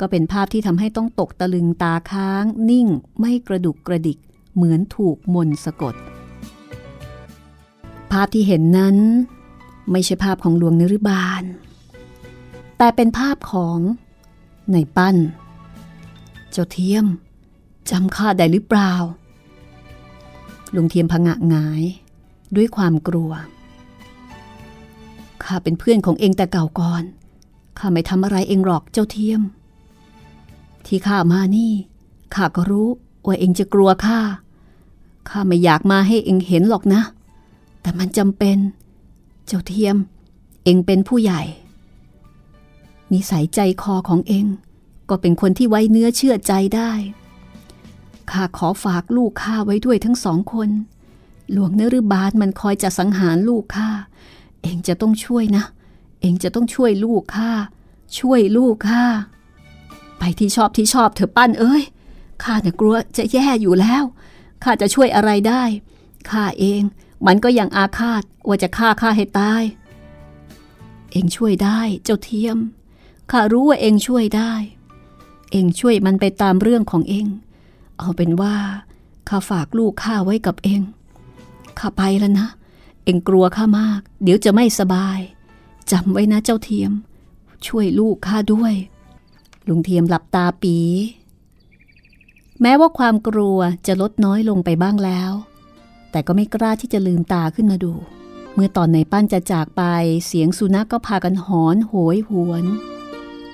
[0.00, 2.86] ก็เป็นภาพที่ทำให้ต้องตกตะลึงตาค้าง นิ่ง
[3.20, 4.18] ไม่กระดุกกระดิก
[4.54, 5.94] เหมือนถูกมนสะกด
[8.14, 8.96] ภาพที่เห็นนั้น
[9.90, 11.42] ไม่ใช่ภาพของหลวงนริบาล
[12.78, 13.78] แต่เป็นภาพของ
[14.72, 15.16] ในปั้น
[16.50, 17.06] เจ้าเทียม
[17.90, 18.92] จำข้าได้หรือเปล่า
[20.74, 21.82] ลุงเทียมพงะงาย
[22.56, 23.32] ด้วยความกลัว
[25.44, 27.02] ข้าเป็นเพื่อนของเองแต่เก่าก่อน
[27.78, 29.40] ข้าไม่ทำอะไรเองหรอกเจ้าเทียม
[30.86, 31.72] ที่ข้ามานี่
[32.34, 32.88] ข้าก็รู้
[33.26, 34.20] ว่าเองจะกลัวข้า
[35.28, 37.02] ข้าไม่อยากมาให้เองเห็นหรอกนะ
[37.84, 38.58] แต่มันจำเป็น
[39.46, 39.96] เจ้าเทียม
[40.64, 41.42] เองเป็นผู้ใหญ่
[43.12, 44.46] นิสัยใจคอของเอง
[45.08, 46.92] ก็เป็นคนที่ไว้เนื้อเชื่อใจได้
[48.30, 50.70] ข้าขอฝากลูกข้าไว้ด้วยทั้งสองคน
[51.52, 53.88] หลวงเนรุบาลมันคอยจะสังหารลูกข้า
[54.62, 55.64] เองจะต้องช่วยนะ
[56.20, 57.50] เองจะต้องช่วยลูกข้า
[58.18, 59.04] ช่วยลูกข้า
[60.18, 61.82] ไปที่ชอบที่ชอบเถอะปั้นเอ้ย
[62.44, 64.04] ข้าเนี่ยกลัวจะแย่อยู่แล้ว
[64.62, 65.62] ข้าจะช่วยอะไรได้
[66.30, 66.82] ข้าเอง
[67.26, 69.62] มันก็ยังอาฆาตว่าจะฆ่าข้าให้ตาย
[71.12, 72.58] เองช่วยได้เจ้าเทียม
[73.30, 74.52] ข้ารู้ว่าเองช่วยได้
[75.52, 77.26] เองช่วยมันไปตามเรื่องของเอง
[77.98, 78.56] เอาเป็นว่า
[79.28, 80.82] ข้าฝากลูกข้าไว้กับเอง
[81.78, 82.48] ข้าไปแล้วนะ
[83.04, 85.18] เองกลัวข้ามาก เดี๋ยวจะไม่สบาย
[85.92, 86.92] จำไว้นะเจ้าเทียม
[87.66, 88.74] ช่วยลูกข้าด้วย
[89.68, 90.76] ลุงเทียมหลับตาปี
[92.62, 95.32] แม้ว่าความกลัวจะลดน้อยลงไปบ้างแล้ว
[96.14, 97.92] แต่ก็ไม่กล้าที่จะลืมตาขึ้นมาดู
[98.54, 99.82] เมื่อตอนในปั้นจะจากไป
[100.26, 102.64] เสียงสุนัขกก็พากันหอนโหยหวน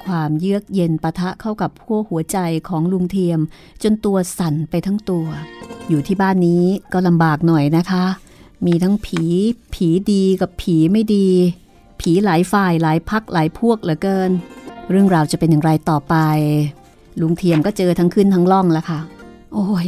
[0.05, 3.40] ความเยือกเย็นปะทะเข้ากับพวหัวใจของลุงเทียม
[3.83, 5.27] จนตัวสั่นไปทั้งตัว
[5.88, 8.05] อยู่ที่บ้านนี้ก็ลำบากหน่อยนะคะ
[8.66, 9.23] มีทั้งผี
[9.75, 11.29] ผีดีกับผีไม่ดี
[12.01, 14.31] ผีหลายฝ่ายหลายพักหลายพวกเหลือเกิน
[14.90, 16.14] เรื่องราวจะเป็นอย่างไรต่อไป
[17.20, 19.01] ลุงเทียมก็เจอทั้งขึ้นทั้งล่องแล้วค่ะ
[19.53, 19.87] โอ้ย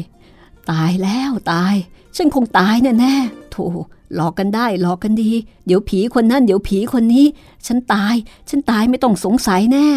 [0.71, 1.75] ตายแล้วตาย
[2.17, 3.15] ฉันคงตายแน่แน่
[3.53, 3.57] โถ
[4.15, 5.31] หลอกกันได้หลอกกันดี
[5.67, 7.27] เดี๋ยวผีคนนั่นเดี๋ยวผีคนนี้
[7.67, 8.15] ฉันตาย
[8.49, 9.89] ฉันตายไม่ต้องสงสัยแน่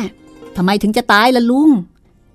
[0.55, 1.69] ทำไมถึงจะตายล่ะลุง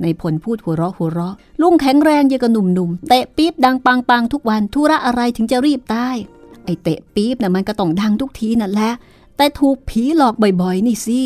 [0.03, 6.17] ในผลพูดหัวเราะหัวเราะ ลุงแข็งแรงยังกับหนุ่มๆเตะปี๊บดังปังปังทุกวันธุระอะไรถึงจะรีบตาย
[6.65, 8.91] ไอเตะปี๊บนะ่ะมันก็ต้องดังทุกทีนั่นแหละ
[9.37, 11.21] แต่ถูกผีหลอกบ่อยๆ นี่สิ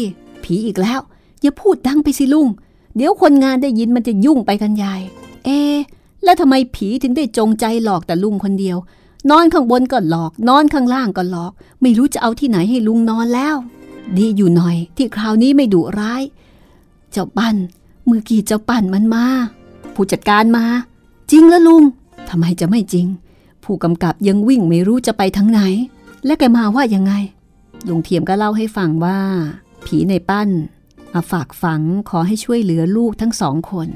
[0.45, 1.01] ผีอีกแล้ว
[1.43, 2.49] อย่าพูดดังไปสิลุง
[2.97, 4.95] เดี๋ยวคนงานได้ยินมันจะยุ่งไปกันใหญ่
[5.45, 5.49] เอ
[6.25, 8.77] แล้วทำไมผีถึงได้จงใจหลอกแต่ลุงคนเดียว
[9.31, 13.57] นอนข้างบนก็หลอก นอนข้างล่างก็หลอก ไม่รู้จะเอาที่ไหนให้ลุงนอนแล้ว
[14.17, 16.23] ดีอยู่หน่อยที่คราวนี้ไม่ดุร้าย
[17.13, 17.57] เจ้าปั้น
[18.09, 19.27] มือกี่เจ้าปั้นมันมา
[19.95, 20.65] ผู้จัดการมา
[21.31, 21.83] จริงแล้วลุง
[22.29, 23.07] ทำไมจะไม่จริง
[23.65, 25.61] ผู้กำกับยังวิ่งไม่รู้จะไปทางไหน
[26.25, 27.13] และแกมาว่ายังไง
[27.89, 29.19] ลุงเทียมก็เล่าให้ฟังว่า
[29.87, 30.49] ผีในปั้น
[31.13, 33.89] มาฝากฝังขอให้ช่วยเหลือลูกทั้งสองคน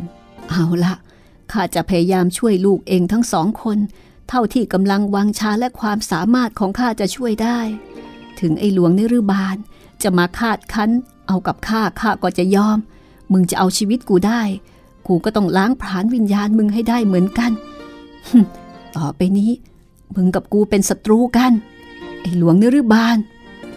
[0.51, 0.95] เอาละ
[1.53, 3.79] ข้าจะพยายามช่วยลูกเองทั้งสองคน
[4.29, 7.61] เท่าที่กำลังวังชาและความสามารถของข้าจะช่วยได้
[8.41, 9.57] ถึงไอ้หลวงนิรบาล
[10.03, 10.91] จะมาคาดคั้น
[11.27, 12.79] เอากับข้าข้าก็จะยอม
[13.33, 14.43] มึงจะเอาชีวิตกูได้
[15.07, 17.53] กูก็ต้องล้างผลาญวิญญาณมึงให้ได้เหมือนกัน
[18.97, 19.51] ต่อไปนี้
[20.15, 21.53] มึงกับกูเป็นศัตรูกัน
[22.21, 23.17] ไอ้หลวงนิรบาล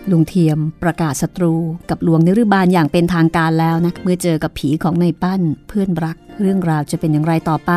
[0.10, 1.54] ลุงเทียมประกาศศัตรู
[1.90, 7.74] กับหลวงนิรบาลอย่างเป็นทางการแล้วนะ เมื่อเจอกับผีของในปั้นเพื่อนรัก เรื่องราวจะเป็นอย่างไรต่อไป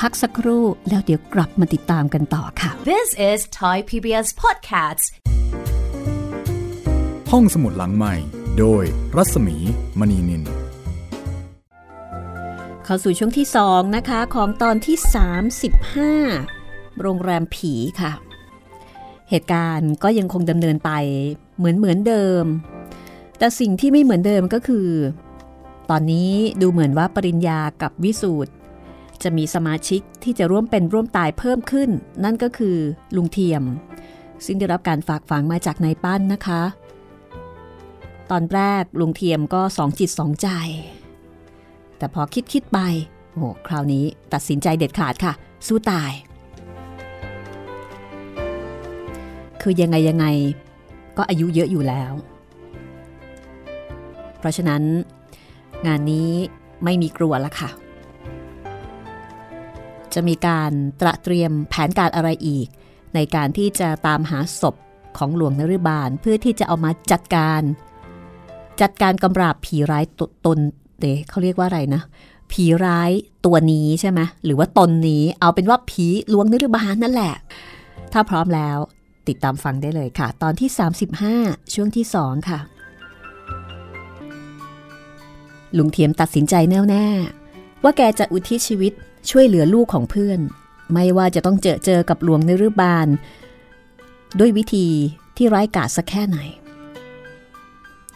[0.00, 5.06] พักสักครู่แล้วเดี๋ยวกลับมาติดตามกันต่อค่ะ This is Thai PBS Podcasts
[7.30, 8.14] ห้องสมุดหลังใหม่
[8.58, 8.84] โดย
[9.16, 9.56] รัศมี
[9.98, 10.42] มณีนิน
[12.84, 14.96] เข้าสู่ช่วงที่ 2 นะคะ ของตอนที่
[16.18, 18.12] 35 โรงแรมผีค่ะ
[19.30, 20.90] เหตุการณ์ก็ยังคงดำเนินไป
[21.56, 22.44] เหมือนเหมือนเดิม
[23.38, 24.88] แต่สิ่งที่ไม่เหมือนเดิมก็คือ
[25.90, 28.52] ตอนนี้ดูเหมือนว่าปริญญากับวิสูตร
[29.22, 31.90] จะมีสมาชิกที่จะร่วมเป็นร่วมตายเพิ่มขึ้น
[32.24, 32.76] นั่นก็คือ
[33.16, 33.62] ลุงเทียม
[34.44, 36.62] ซึ่งได้รับการฝากฝังมาจากนายปั้นนะคะ
[38.30, 40.48] ตอนแรกลุงเทียมก็สองจิตสองใจ
[41.98, 42.78] แต่พอคิดคิดไป
[43.32, 45.32] โอ้คราวนี้ตัดสินใจเด็ดขาดค่ะ
[45.66, 46.12] สู้ตาย
[49.62, 50.26] คือยังไงยังไง
[51.16, 52.12] ก็อายุเยอะอยู่แล้ว
[54.38, 54.82] เพราะฉะนั้น
[55.86, 56.30] งานนี้
[56.84, 57.70] ไม่มีกลัวละค่ะ
[60.14, 62.66] จะมีการตระเตรียมแผนการอะไรอีก
[63.14, 64.74] ในการที่จะตามหาศพ
[65.18, 67.62] ของหลวงนฤบาลเพื่อที่จะเอามาจัดการ
[68.80, 70.58] จัดการกำราบผีร้ายตตน
[71.00, 72.02] เดเขาเรียกว่าอะไรนะ
[72.52, 73.10] ผีร้าย
[73.46, 77.34] ตัวนี้ใช่ไหมหรือว่าตนนี้เอาเป็นว่าผีหลวงนฤบาลนั่นแหละ
[78.12, 78.78] ถ้าพร้อมแล้ว
[79.28, 80.70] ติดตามฟังได้เลยค่ะ ตอนที่
[81.22, 82.58] 35 ช่วงที่ 2 ค่ะ
[85.76, 87.06] ลุงเทียมตัดสินใจแน่วแน่
[87.82, 88.92] ว่าแกจะอุทิศชีวิต
[89.30, 90.40] ช่วยเหลือลูกของเพื่อน
[90.92, 93.06] ไม่ว่าจะต้องเจอเจอกับหลวงนฤบาล
[94.38, 94.88] ด้วยวิธี
[95.36, 96.38] ที่ร้ายกาจสักแค่ไหน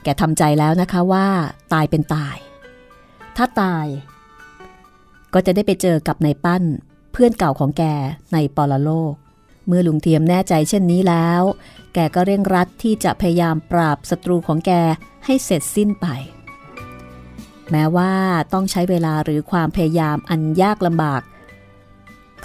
[0.02, 1.26] แกทำใจแล้วนะคะว่า
[1.72, 2.36] ตายเป็นตาย
[3.36, 3.86] ถ้าตาย
[5.34, 6.62] ก็จะได้ไปเจอกับนายปั้น
[7.12, 7.82] เพื่อนเก่าของแก
[8.32, 9.14] ในปรโลก
[9.70, 11.42] เมื่อลุงเทียมแน่ใจเช่นนี้แล้ว
[11.94, 14.72] แกก็เร่งรัดที่จะพยายามปราบศัตรูของแก
[15.24, 16.06] ให้เสร็จสิ้นไป
[17.70, 18.12] แม้ว่า
[18.52, 21.22] ต้องใช้เวลาหรือความพยายามอันยากลำบาก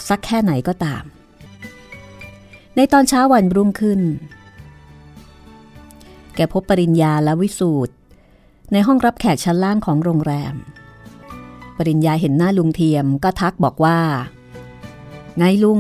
[0.08, 1.04] สักแค่ไหนก็ตาม
[2.76, 4.02] ในตอนเช้าวันรุ่งขึ้น
[6.36, 7.94] แกพบปริญญาและวิสูตร
[8.72, 10.56] ในห้องรับแขกชั้นล่างของโรงแรม
[11.78, 14.00] ปริญญาเห็นหน้าลุงเทียมก็ทักบอกว่า
[15.38, 15.80] ไงลุง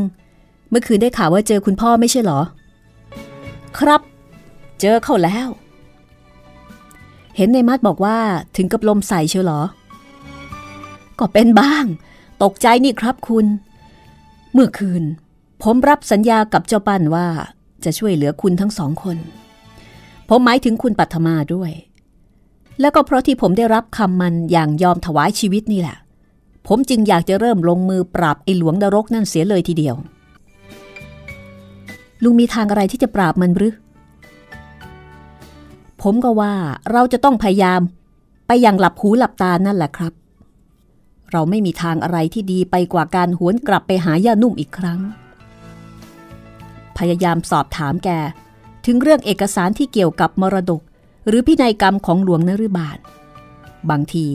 [0.69, 2.39] เมื่อคืนได้ข่าวว่าเจอคุณพ่อไม่ใช่หรอ
[3.77, 4.01] ครับ
[4.81, 5.47] เจอเขาแล้ว
[7.35, 8.17] เห็นในมัดบอกว่า
[8.55, 9.61] ถึงกับลมใส่เชียวหรอ
[11.19, 11.85] ก็เป็นบ้าง
[12.43, 13.45] ตกใจนี่ครับคุณ
[14.53, 15.03] เมื่อคืน
[15.63, 17.27] ผมรับสัญญากับเจ้าปั้นว่า
[17.83, 19.17] จะช่วยเหลือคุณทั้งสองคน
[20.29, 21.71] ผมหมายถึงคุณปัทมาด้วย
[22.79, 25.97] แล้วก็เพราะที่ผมได้รับคำมันอย่างยอมถวายชีวิตนี่แหละ
[26.67, 29.95] ผมจึงอยากจะเริ่มลงมือปราบไอ้หลวงนรกนั่นเสียเลยทีเดียว
[32.25, 33.75] ลุงมีทางอะไรที่จะปราบมันหรือ
[36.01, 36.53] ผมก็ว่า
[36.91, 37.81] เราจะต้องพยายาม
[38.47, 40.13] ไปอย่างหลับหูหลับตานั่นแหละครับ
[41.31, 44.99] เราไม่มีทางอะไรที่ดีไปกว่าการหวนกลับไปหาย่านุ่มอีกครั้ง
[46.97, 48.09] พยายามสอบถามแก
[48.85, 50.81] ถึงเรื่องเอกสารที่เกี่ยวกับมรดก
[51.27, 52.97] หรือพินัยกรรมของหลวงนฤบาล
[53.89, 54.27] บางที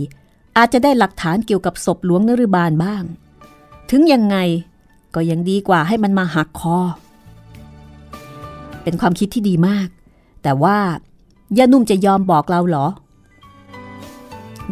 [0.56, 3.02] อาจจะได้หลักฐานเกี่ยวกับศพหลวงนฤบาลบ้าง
[3.90, 4.36] ถึงยังไง
[5.14, 6.78] ก็ยังดีกว่าให้มันมาหักคอ
[8.82, 9.88] เป็นความคิดที่ดีมาก
[10.42, 10.78] แต่ว่า
[11.58, 12.86] ย่านุ่มจะยอมบอกเราเหรอ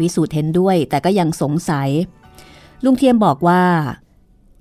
[0.01, 1.89] วิสูตรเห็นด้วยแต่ก็ยังสงสัย
[2.85, 3.63] ลุงเทียมบอกว่า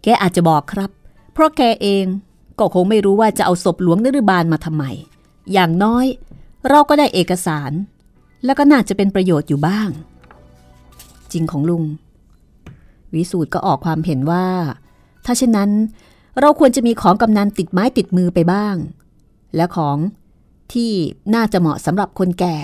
[0.04, 0.90] แกอาจจะบอกครับ
[1.34, 2.06] เพราะแกเอง
[2.60, 4.84] ก็คงไม่รู้ว่าจะเอาศพหลวงนฤบาลมาทำไม
[5.54, 6.06] อย่างน้อย
[6.70, 7.72] เราก็ได้เอกสาร
[8.46, 9.90] แล้วก็น่าจะเป็นประโยชน์อยู่บ้าง
[11.32, 11.84] จริงของลุง
[13.14, 14.48] วิสูตรก็ออกความเห็นว่า
[15.26, 15.72] ถ้าเช่นนั้น
[16.40, 18.76] เราควรจะมีของกำนันติดไม้ติดมือไปบ้าง
[19.56, 19.98] และของ
[20.74, 20.92] ที่
[21.36, 22.58] น่าจะเหมาะสำหรับคนแก่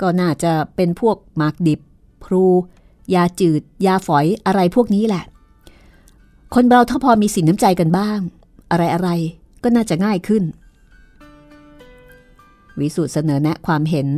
[0.00, 1.80] ก็น่าจะเป็นพวกหมากดิบ
[2.24, 2.44] พลู
[3.14, 5.24] ยาจืด ยาฝอยอะไรพวกนี้แหละ
[6.54, 8.18] คนเราถ้าพอมีสินน้ำใจกันบ้าง
[8.70, 9.08] อะไรอะไร
[9.62, 10.42] ก็น่าจะง่ายขึ้น
[12.80, 14.08] วิสุทธ์เสนอแนะความเห็น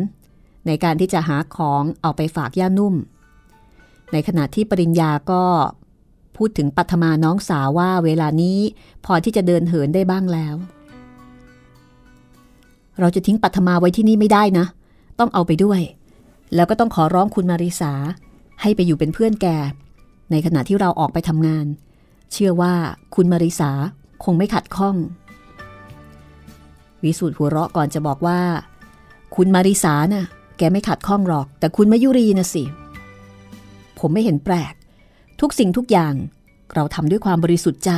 [0.66, 2.95] ในการที่จะหาของเอาไปฝากย่านุ่ม
[4.12, 5.45] ในขณะที่ปริญญาก็
[6.37, 8.59] พูดถึงปัทมาน้องสาวว่าเวลานี้
[9.05, 10.55] พอที่จะเดินเหินได้บ้างแล้ว
[13.01, 14.67] เราจะทิ้งปัทมาไว้ที่นี่ไม่ได้นะ
[15.19, 15.81] ต้องเอาไปด้วย
[16.55, 17.93] แล้วก็ต้องขอร้องคุณมาริสา
[18.63, 19.47] ให้ไปอยู่เป็นเพื่อนแก
[20.31, 21.67] ในขณะที่เราออกไปทำงาน
[22.33, 22.75] เชื่อว่า
[23.15, 23.71] คุณมาริสา
[24.25, 24.97] คงไม่ขัดข้อง
[27.05, 28.41] วิสูตรหัวเราะก่อนจะบอกว่า
[29.37, 30.27] คุณมาริสานะ่ะ
[30.59, 32.65] แกไม่ขัดข้องหรอก แต่คุณมายุรีนะสิ
[33.99, 34.75] ผมไม่เห็นแปลก
[35.41, 36.15] ทุกสิ่งทุกอย่าง
[36.75, 37.93] เราทำด้วยความบริสุทธิ์ใจ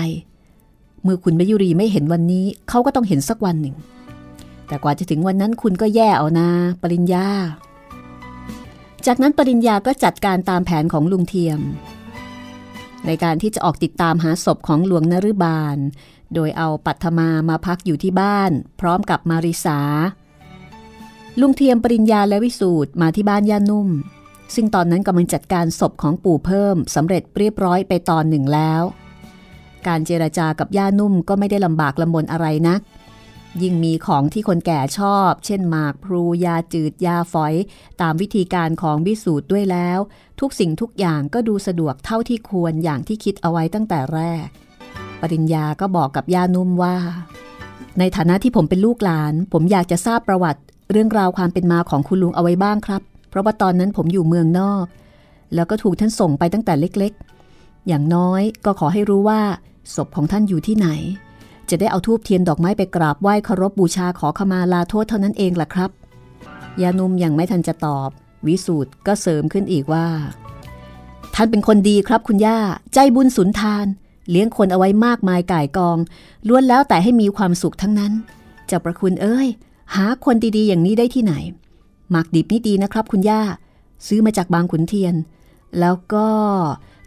[1.03, 3.77] เมื่อคุณมายุรีไม่เห็นวันนี้ เขาก็ต้องเห็นสักวันหนึ่ง
[4.69, 6.51] แต่กว่าจะถึงวันนั้นคุณก็แย่เอานา
[6.83, 7.29] ปริญญา
[9.07, 11.61] จากนั้นปริญญาก็จัดการตามแผนของลุงเทียม
[13.07, 15.77] ในการที่จะออกติดตามหาศพของหลวงนฤบาล
[16.35, 18.51] โดยเอาปัทมามาพักอยู่ที่บ้าน
[18.81, 19.81] พร้อมกับมาริสา
[21.41, 23.89] ลุงเทียมปริญญาและวิสูตรมาที่บ้านย่านุ่ม
[24.55, 28.83] ซึ่งตอนนั้นกำลังจัดการศพของปู่เพิ่มสำเร็จเรียบร้อยไปตอนหนึ่งแล้ว
[29.87, 32.81] การเจรจากับย่านุ่มก็ไม่ได้ลำบากลำบนอะไรนัก
[33.63, 37.55] ยิ่งมีของที่คนแก่ชอบ เช่นหมากพลูยาจืดยาฝอย
[38.01, 39.99] ตามวิธีการของวิสูตรด้วยแล้ว
[40.41, 44.47] ทุกสิ่งทุกอย่างก็ดูสะดวกเท่าที่ควรอย่างที่คิดเอาไว้ตั้งแต่แรก
[45.21, 46.97] ปริญญาก็บอกกับยานุ่มว่า
[47.99, 54.85] ในฐานะที่ผมเป็นลูกหลาน ผมอยากจะทราบประวัติ เรื่องราวความเป็นมาของคุณลุงเอาไว้บ้างครับ เพราะว่าตอนนั้นผมอยู่เมืองนอก
[55.55, 57.13] แล้วก็ถูกท่านส่งไปตั้งแต่เล็ก
[57.51, 59.41] ๆ อย่างน้อยก็ขอให้รู้ว่า
[59.95, 60.89] ศพของท่านอยู่ที่ไหน
[61.71, 65.91] จะได้เอาทูบเทียนดอกไม้ไปกราบไหว้เคารพบบูชาขอขมาลาโทษเท่านั้นเองล่ะครับ
[66.81, 68.11] ยานุ่มยังไม่ทันจะตอบ
[68.47, 70.07] วิสูตรก็เสริมขึ้นอีกว่า
[71.35, 72.59] ท่านเป็นคนดีครับคุณย่า
[72.95, 73.87] ใจบุญสุนทาน
[74.31, 75.99] เลี้ยงคนเอาไว้มากมายก่ายกอง
[76.49, 78.13] ล้วนแล้วแต่ให้มีความสุขทั้งนั้น
[78.67, 79.49] เจ้าประคุณเอ้ย
[79.95, 81.35] หาคนดีๆ อย่างนี้ได้ที่ไหน
[82.11, 83.41] หมากดิบนี่ดีนะครับ คุณย่า
[84.07, 85.15] ซื้อมาจากบางขุนเทียน
[85.81, 86.29] แล้วก็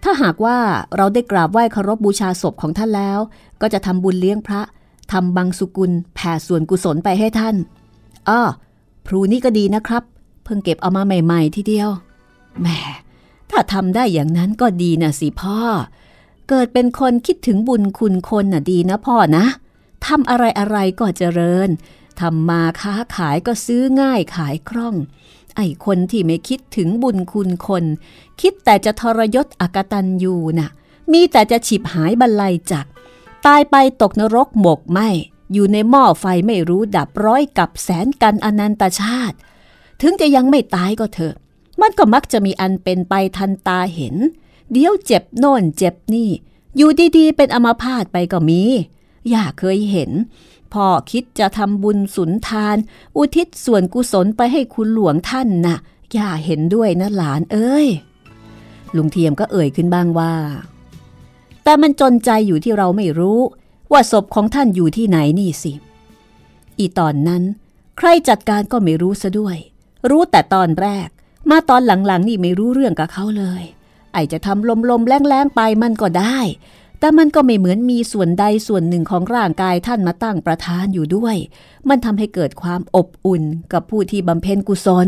[0.04, 0.58] ถ้าหากว่า
[0.98, 3.20] เราได้กราบไหว้เคารพบบูชาศพของท่านแล้ว
[3.62, 4.62] ก็จะทำบุญเลี้ยงพระ
[5.12, 7.56] ทำบังสุกุลแผ่ส่วนกุศลไปให้ท่าน
[8.30, 8.42] อ้อ
[9.06, 10.04] พลูนี่ก็ดีนะครับ
[10.44, 11.90] เพิ่งเก็บเอามาใหม่ ๆ ทีเดียว
[12.62, 12.68] แหม
[13.52, 15.58] ถ้าทำได้อย่างนั้นก็ดีนะสิพ่อ
[16.50, 19.46] เกิดเป็นคนคิดถึงบุญคุณคนน่ะดีนะพ่อนะ
[20.06, 21.70] ทำอะไรอะไรก็เจริญ
[22.22, 24.96] ทำมาค้าขายก็ซื้อง่ายขายคล่อง
[25.58, 27.86] ไอ้คนที่ไม่คิดถึงบุญคุณคน
[28.42, 30.70] คิดแต่จะทรยศอกตันยูน่ะ
[31.12, 32.86] มีแต่จะฉิบหายบรรลัยจัก
[33.46, 35.00] ตายไปตกนรกหมกไหม
[35.54, 39.38] อยู่ในหม้อไฟไม่รู้ดับร้อยกับแสนกันอนันตชาติ
[40.02, 41.36] ถึงจะยังไม่ตายก็เถอะ
[41.82, 44.16] มันก็มักจะมีอันเป็นไปทันตาเห็น
[44.72, 46.30] เดี๋ยวเจ็บโน่นเจ็บนี่
[46.78, 48.62] อยู่ดีๆ เป็นอมาพาตไปก็มี
[49.30, 50.12] อย่าเคยเห็น
[50.74, 52.78] พ่อคิดจะทำบุญสุนทาน
[53.18, 55.78] อุทิศส่วนกุศลไปให้คุณหลวงท่านนะ่ะ
[56.14, 57.88] อย่าเห็นด้วยนะหลานเอ้ย
[58.96, 60.34] ลุงเทียมก็เอ่ยขึ้นบ้างว่า
[61.64, 63.40] แต่มันจนใจอยู่ที่เราไม่รู้
[63.92, 65.74] ว่าศพของท่านอยู่ที่ไหนนี่สิ
[66.78, 67.44] อีตอนนั้น
[67.98, 69.58] ใครจัดการก็ไม่รู้ซะด้วย
[70.10, 71.08] รู้แต่ตอนแรก
[71.50, 73.64] มาตอนหลังๆนี่ไม่รู้เรื่องกับเขาเลย
[74.14, 76.40] ไอจะทำลมๆแรงๆไปมันก็ได้
[77.00, 81.36] แต่มันก็ไม่เหมือนมีส่วนใดส่วนหนึ่งของร่างกายท่านมาตั้งประธานอยู่ด้วย
[81.90, 85.08] มันทำให้เกิดความอบอุ่นกับผู้ที่บำเพ็ญกุศล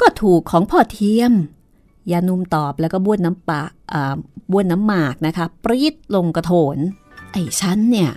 [0.00, 1.32] ก็ถูกของพ่อเทียม
[2.10, 4.14] ยานุ่มตอบแล้วก็บ้วนน้ำปากอ่า
[4.50, 6.78] บ้วนน้ำหมากนะคะปรีดลงกระโถน
[7.32, 8.10] ไอ้ฉันเนี่ย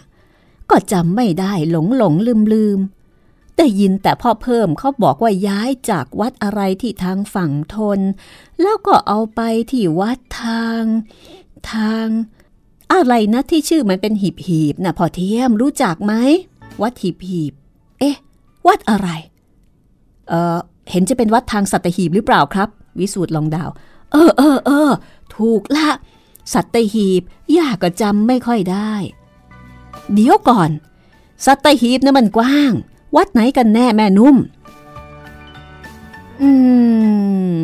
[0.69, 2.79] ก็จำไม่ได้หลงหลงลืมลืม
[3.57, 7.99] ได้ยินแต่พ่อเพิ่มเขาบอกว่าย้ายจากวัดอะไรที่ทางฝั่งทน
[8.61, 9.41] แล้วก็เอาไป
[9.71, 10.83] ที่วัดทาง
[11.71, 12.07] ทาง
[12.93, 16.13] อะไรนะที่ชื่อมันเป็นหีบหีบนะพ่อเทียมรู้จักไหม
[16.81, 17.53] วัดหีบหีบ
[17.99, 18.15] เอ๊ะ
[18.67, 19.09] วัดอะไร
[20.27, 20.57] เออ
[20.91, 22.69] เห็นจะเป็นวัดทางสัตหีบหรือเปล่าครับ
[22.99, 23.69] วิสูตรลองดาว
[24.11, 24.91] เออเออเออ
[25.35, 25.89] ถูกละ
[26.53, 27.21] สัตหีบ
[27.57, 28.93] ย่าก็จำไม่ค่อยได้
[30.13, 30.69] เดี๋ยวก่อน
[31.45, 32.73] สัตหีบนะ่ะมันกว้าง
[33.15, 34.35] วัดไหนกันแน่แม่นุ่ม
[36.41, 36.49] อื
[37.61, 37.63] ม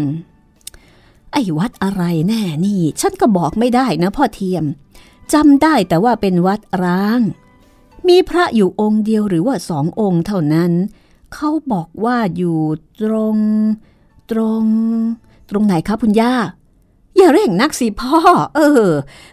[1.32, 4.64] ไอ้วัดอะไรแน่นี่ ฉันก็บอกไม่ได้นะพ่อเทียม
[5.34, 7.20] จำได้แต่ว่าเป็นวัดร้าง
[8.08, 10.72] มีพระอยู่องค์เดียวหรือว่าสององค์เท่านั้น
[11.34, 12.60] เขาบอกว่าอยู่
[13.02, 13.38] ตรง
[14.32, 14.64] ตรง
[15.50, 16.34] ตรงไหนครับคุณย่า
[17.16, 18.20] อย่าเร่งนักสิพ่อ
[18.56, 18.90] เออ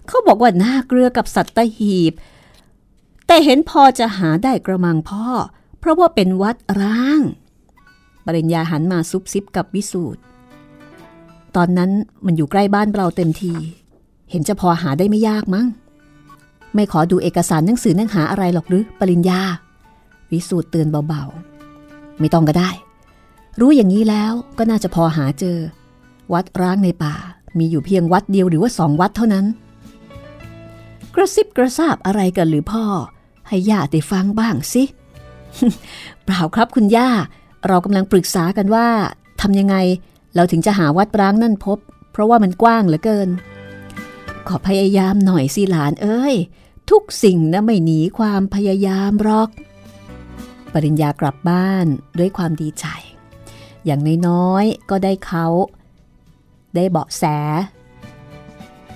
[0.07, 2.13] เขาบอกว่าหน้าเกลือกับสัตหีบ
[3.27, 5.27] แต่เห็นพอจะหาได้กระมังพ่อ
[5.79, 7.21] เพราะว่าเป็นวัดร้าง
[8.27, 10.21] ปริญญาหันมาซุบซิบกับวิสูตร
[11.57, 11.91] ตอนนั้น
[12.27, 13.53] มันอยู่ใกล้บ้านเราเต็มที
[14.31, 15.67] เห็นจะพอหาได้ไม่ยากมั้ง
[16.75, 19.41] ไม่ขอดูเอกสารหนังสือหนังหาอะไรหรอกหรือ ปริญญา
[20.33, 22.71] วิสูตรเตือนเบาๆ ไม่ต้องก็ได้
[23.61, 25.59] รู้อย่างนี้แล้วก็น่าจะพอหาเจอ
[26.33, 27.15] วัดร้างในป่า
[27.59, 29.47] มีอยู่เพียงวัดเดียวหรือว่าสองวัดเท่านั้น
[31.15, 32.85] กระซิบกระซาบอะไรกันหรือพ่อ
[33.49, 34.83] ให้ย่าได้ฟังบ้างสิ
[36.25, 37.11] เปล่าครับคุณย่า
[37.67, 38.89] เรากำลังปรึกษากันว่า
[39.41, 39.77] ทำยังไง
[40.35, 41.79] เราถึงจะหาวัดร้างนั่นพบ
[42.13, 43.29] เพราะว่ามันกว้างเหลือเกิน
[44.49, 46.35] ขอพยายามหน่อยสิหลานเอ้ย
[46.91, 49.49] ทุกสิ่งนะไม่หนีความพยายามหรอก
[50.73, 51.87] ปริญญากลับบ้าน
[52.19, 52.87] ด้วยความดีใจ
[53.87, 55.47] อย่างน้อยๆ ก็ได้เขา
[56.77, 57.25] ได้เบาะแส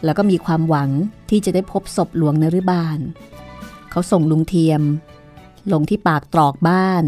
[0.05, 0.91] แล้วก็มีความหวัง
[1.31, 2.99] ที่จะได้พบศพหลวงนรุบาล
[3.91, 4.83] เขาส่งลุงเทียม
[5.73, 7.05] ลงที่ปากตรอกบ้าน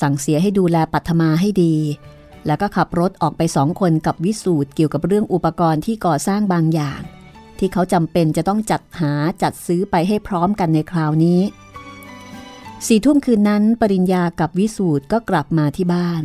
[0.00, 1.76] สั่งเสียให้ดูแลปัทมาให้ดี
[2.46, 7.00] แล้วก็ขับรถออกไปสองคนกับวิสูตรเกี่ยวกับเรื่องอุปกรณ์ที่ก่อสร้างบางอย่าง
[7.58, 11.40] ที่เขาจำเป็นจะต้องจัดหาจัดซื้อไปให้พร้อมกันในคราวนี้
[12.86, 16.22] สี่ทุ่มคืนนั้นปริญญากับวิสูตรก็กลับมาที่บ้าน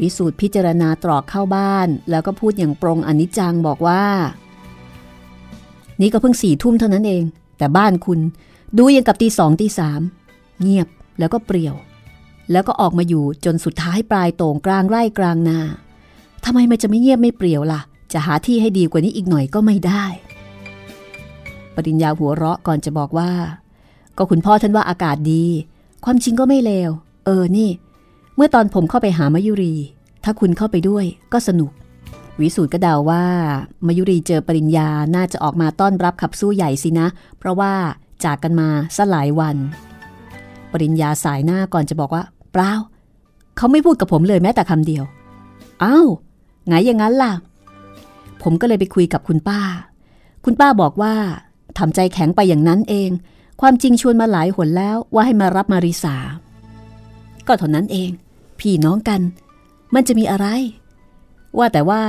[0.00, 4.04] วิสูตรพิจารณาตรอกเข้าบ้าน แล้วก็พูดอย่างปรงอนิจจังบอกว่า
[6.00, 7.22] นี่ก็เพิ่งสี่ทุ่มเท่านั้นเอง
[7.58, 8.20] แต่บ้านคุณ
[8.78, 10.00] ดูยังกับตีสองตีสาม
[10.60, 11.74] เงียบแล้วก็เปรี่ยว
[12.52, 15.58] แล้วก็ออกมาอยู่จนสุดท้ายปลายโต่งกลางไร่กลางนา
[16.44, 17.80] ทำไมมันจะไม่เงียบไม่เปรี่ยวล่ะ
[18.12, 20.04] จะหาที่ให้ดีกว่านี้อีกหน่อยก็ไม่ได้
[21.74, 23.30] ปริญญาหัวเราะก่อนจะบอกว่า
[24.16, 25.44] ก็คุณพ่อท่านว่าอากาศดี
[26.04, 26.90] ความจริงก็ไม่เลว
[27.24, 27.70] เออนี่
[28.36, 29.74] เมื่อตอนผมเข้าไปหามายุรี
[30.24, 31.70] ถ้าคุณเข้าไปด้วยก็สนุก
[32.40, 33.24] วิสูตรก็เดาว่า
[33.86, 37.06] มายุรีเจอปริญญาน่าจะออกมาต้อนรับขับสู้ใหญ่สินะ
[37.38, 37.72] เพราะว่า
[38.24, 39.56] จากกันมาสลายวัน
[40.72, 42.72] ปริญญาสายหน้าก่อนจะบอกว่า เปล่า
[43.56, 45.04] เขาไม่พูดกับผมเลยแม้แต่คำเดียว
[45.82, 46.08] อ้าว
[46.66, 47.32] ไงอย่างนั้นล่ะ
[48.42, 49.60] ผมก็เลยไปคุยกับคุณป้า
[50.44, 51.14] คุณป้าบอกว่า
[51.78, 53.10] ทำใจแข็งไปอย่างนั้นเอง
[53.60, 56.16] ความจริงชวนมาหลายหนแล้วว่าให้มารับมาริสา
[57.46, 58.10] ก็เท่านั้นเอง
[58.60, 59.20] พี่น้องกัน
[59.94, 60.46] มันจะมีอะไร
[61.58, 62.02] ว่าแต่ว่า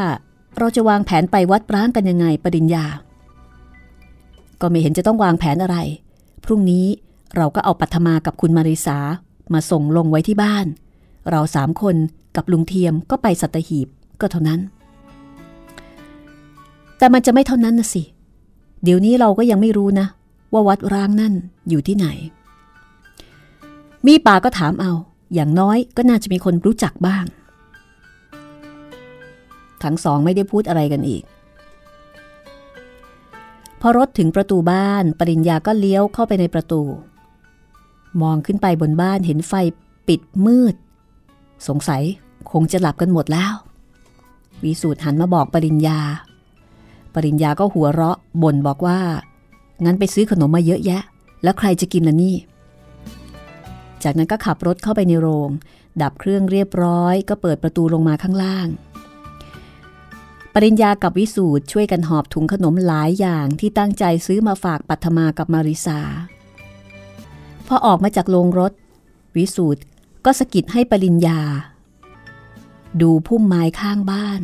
[0.58, 2.86] เราจะวางแผนไปวัดร้างกันยังไงปริญญา
[4.62, 5.78] ก็ไม่เห็นจะต้องวางแผนอะไร
[6.46, 6.86] พรุ่งนี้
[7.36, 8.98] เราก็เอาปัทมากับคุณมาริสา
[9.54, 10.66] มาส่งลงไว้ที่บ้าน
[11.32, 11.96] เราสามคน
[12.36, 13.88] กับลุงเทียมก็ไปสัตหีบ
[14.22, 14.60] ก็เท่านั้น
[16.98, 18.04] แต่มันจะไม่เท่านั้นนะสิ
[18.84, 20.08] เดี๋ยวนี้เราก็ยังไม่รู้นะ
[20.54, 21.34] ว่าวัดร้างนั่น
[21.70, 22.08] อยู่ที่ไหน
[24.08, 24.92] มีป่าก็ถามเอา
[25.34, 27.26] อย่างน้อยก็น่าจะมีคนรู้จักบ้าง
[29.84, 31.24] ทั้งสองไม่ได้พูดอะไรกันอีก
[33.82, 36.82] พอรถถึงประตูบ้านปริญญาก็เลี้ยวเข้าไปในประตู
[38.22, 39.54] มองขึ้นไปบนบ้านเห็นไฟ
[40.08, 40.76] ปิดมืด
[41.68, 42.04] สงสัย
[42.52, 43.54] คงจะหลับกันหมดแล้ว
[44.64, 46.00] วิสูตรหันมาบอกปริญญา
[47.16, 49.00] ปริญญาก็หัวเราะบ่นบอกว่า
[49.86, 51.02] งั้นไปซื้อขนมมาเยอะแยะ
[51.44, 52.36] แล้วใครจะกินล่ะนี่
[54.06, 55.50] จากนั้นก็ขับรถเข้าไปในโรง
[56.02, 58.68] ดับเครื่องเรียบร้อย ก็เปิดประตูลงมาข้างล่าง
[60.54, 66.00] ปริญญากับวิสูตรช่วยกันหอบถุงขนมหลายอย่างที่ตั้งใจซื้อมาฝากปัทมากับมาริสา
[67.68, 68.72] พอออกมาจากโรงรถ
[69.38, 69.82] วิสูตร
[70.26, 71.40] ก็สกิดให้ปริญญา
[73.02, 74.42] ดูพุ่มไม้ข้างบ้าน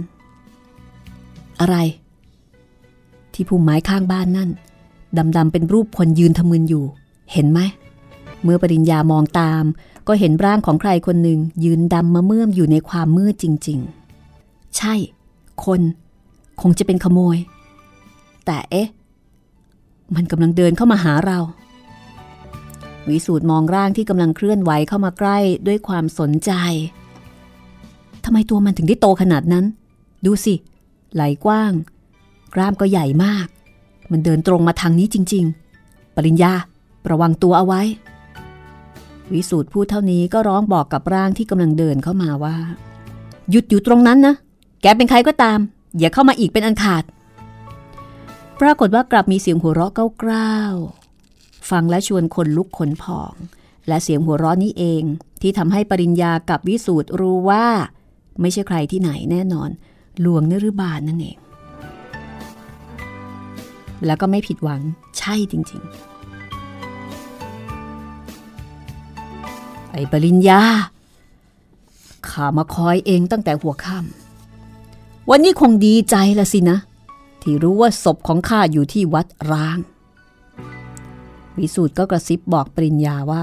[1.60, 1.76] อะไร
[3.34, 4.50] ที่พุ่มไม้ข้างบ้านนั่น
[5.38, 6.86] ดำๆเป็นรูปคนยืนทะมึนอยู่
[7.32, 7.60] เห็นไหม
[8.44, 9.64] เมื่อปริญญามองตาม
[10.08, 13.80] ก็เห็นร่างของใครคนหนึ่งยืนดำมาเมื่อมอยู่ในความมืดจริง
[14.28, 14.94] ๆ ใช่
[15.66, 15.82] คน
[16.62, 17.38] คงจะเป็นขโมย
[18.46, 18.88] แต่เอ๊ะ
[20.16, 21.40] มันกำลังเดินเข้ามาหาเรา
[23.10, 25.38] วิสูตรมองร่างที่กำลังเคลื่อนไหวเข้ามาใกล้
[25.68, 26.52] ด้วยความสนใจ
[28.26, 29.66] ทำไมตัวมันถึงได้โตขนาดนั้น
[30.26, 30.56] ดูสิ
[31.14, 31.72] ไหลกว้าง
[32.56, 33.48] กล้ามก็ใหญ่มาก
[34.12, 35.46] มันเดินตรงมาทางนี้จริง
[35.82, 36.54] ๆ ปริญญา
[37.12, 37.82] ระวังตัวเอาไว้
[39.34, 42.56] วิสูตรพูดเท่านี้ก็ร้องบอกกับร่างที่กำลังเดินเข้ามาว่า
[43.50, 44.36] หยุดอยู่ตรงนั้นนะ
[44.82, 45.60] แกเป็นใครก็ตาม
[46.00, 47.04] อย่าเข้ามาอีกเป็นอันขาด
[48.62, 53.34] ปรากฏว่ากลับมีเสียงหัวเราะเกล้าวๆฟังและชวนคนลุกขนพอง
[53.88, 55.04] และเสียงหัวเราะนี้เอง
[55.42, 57.66] ที่ทำให้ปริญญากับวิสูตรรู้ว่า
[58.42, 59.70] ไม่ใช่ใครที่ไหนแน่นอน
[60.22, 61.38] หลวงนฤบาลนั่นเอง
[64.06, 64.82] แล้วก็ไม่ผิดหวัง
[65.18, 66.11] ใช่จริง ๆ
[69.92, 70.62] ไอ้ปริญญา
[72.30, 76.78] ข้ามาคอยเองตั้งแต่หัวค่ำวันนี้คงดีใจละสินะ
[77.42, 79.78] ที่รู้ว่าศพของข้าอยู่ที่วัดร้าง
[81.58, 83.42] วิสูตรก็กระซิบบอกปริญญาว่า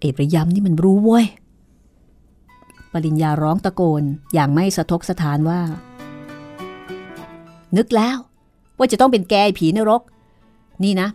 [0.00, 1.26] เอประยำนี่มันรู้เว้ย
[2.92, 4.02] ปริญญาร้องตะโกน
[4.34, 5.60] อย่างไม่สะทกสะทานว่า
[7.76, 8.16] นึกแล้ว
[8.78, 10.02] ว่าจะต้องเป็นแกผีนรก
[10.84, 11.08] นี่นะ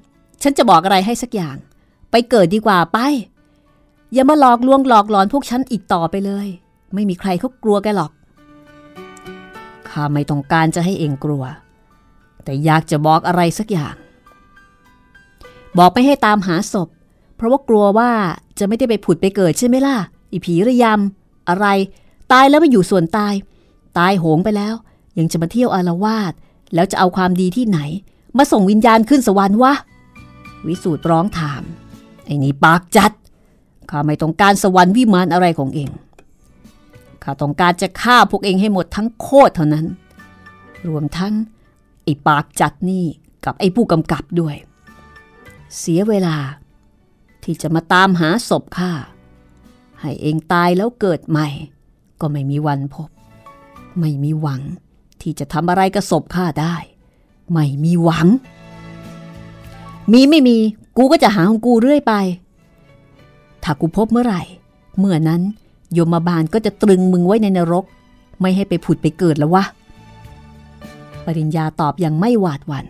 [0.44, 1.58] ฉันจะบอกอะไรให้สักอย่าง
[2.12, 2.98] ไปเกิดดีกว่าไป
[4.14, 6.48] อย่ามาหลอกลวงหลอกหลอนพวกฉันอีกต่อไปเลย
[6.94, 8.12] ไม่มีใครเขากลัวแกหรอก
[9.90, 11.44] ข้าไม่ต้องการจะให้เองกลัว
[12.44, 13.96] แต่อยากจะบอกอะไรสักอย่าง
[15.78, 16.88] บอกไม่ให้ตามหาศพ
[17.36, 18.12] เพราะว่ากลัวว่า
[18.60, 19.96] จะไม่ได้ไปผุดไปเกิดใช่ไหมล่ะ
[20.32, 21.66] อีผีระยำอะไร
[22.32, 23.34] ตายแล้วไม่อยู่ส่วนตาย
[23.98, 24.74] ตายโหงไปแล้ว
[25.18, 26.34] ยังจะมาเที่ยวอารวาส
[26.76, 27.80] แล้วจะเอาความดีที่ไหน
[28.38, 29.74] มาส่งวิญญาณขึ้นสวรรค์วะ
[30.68, 31.64] วิสูตรร้องถาม
[32.26, 33.12] ไอ้นี่ปากจัด
[33.90, 35.90] ข้าไม่ต้องการสวรรค์วิมานอะไรของเอง
[37.24, 39.86] ข้าต้องการจะฆ่าพวกเองให้หมดทั้งโคตรเท่านั้น
[40.88, 41.34] รวมทั้ง
[42.04, 43.06] ไอ้ปากจัดนี่
[43.46, 44.56] กับไอ้ผู้กำกับด้วย
[45.78, 46.38] เสียเวลา
[47.44, 48.92] ที่จะมาตามหาศพข้า
[50.02, 51.48] ให้เองตายแล้วเกิดใหม่
[52.22, 53.10] ก็ไม่มีวันพบ
[54.00, 54.62] ไม่มีหวัง
[55.22, 56.76] ที่จะทำอะไรกับศพข้าได้
[57.52, 58.28] ไม่มีหวัง
[60.12, 60.58] มีไม่มี
[60.98, 62.14] กูก็จะหาของกูเรื่อยไป
[63.64, 64.42] ถ้ากูพบเมื่อไหร่
[65.00, 65.42] เมื่อนั้น
[65.94, 67.86] โยมบาลก็จะตรึงมึงไว้ในนรก
[68.42, 69.64] ไม่ให้ไปผุดไปเกิดแล้ววะ
[71.26, 72.86] ปริญญาตอบอย่างไม่หวาดหวัน่น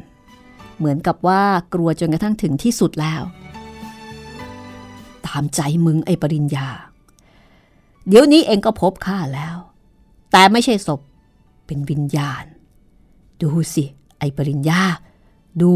[0.77, 1.41] เหมือนกับว่า
[1.73, 3.21] กลัวจนกระทั่งถึงที่สุดแล้ว
[5.25, 6.67] ตามใจมึงไอ้ปริญญา
[8.07, 9.55] เดี๋ยวนี้เองก็พบข้าแล้ว
[10.31, 11.01] แต่ไม่ใช่ศพ
[11.65, 12.43] เป็นวิญญาณ
[13.41, 13.85] ดูสิ
[14.19, 14.81] ไอ้ปริญญา
[15.61, 15.71] ดู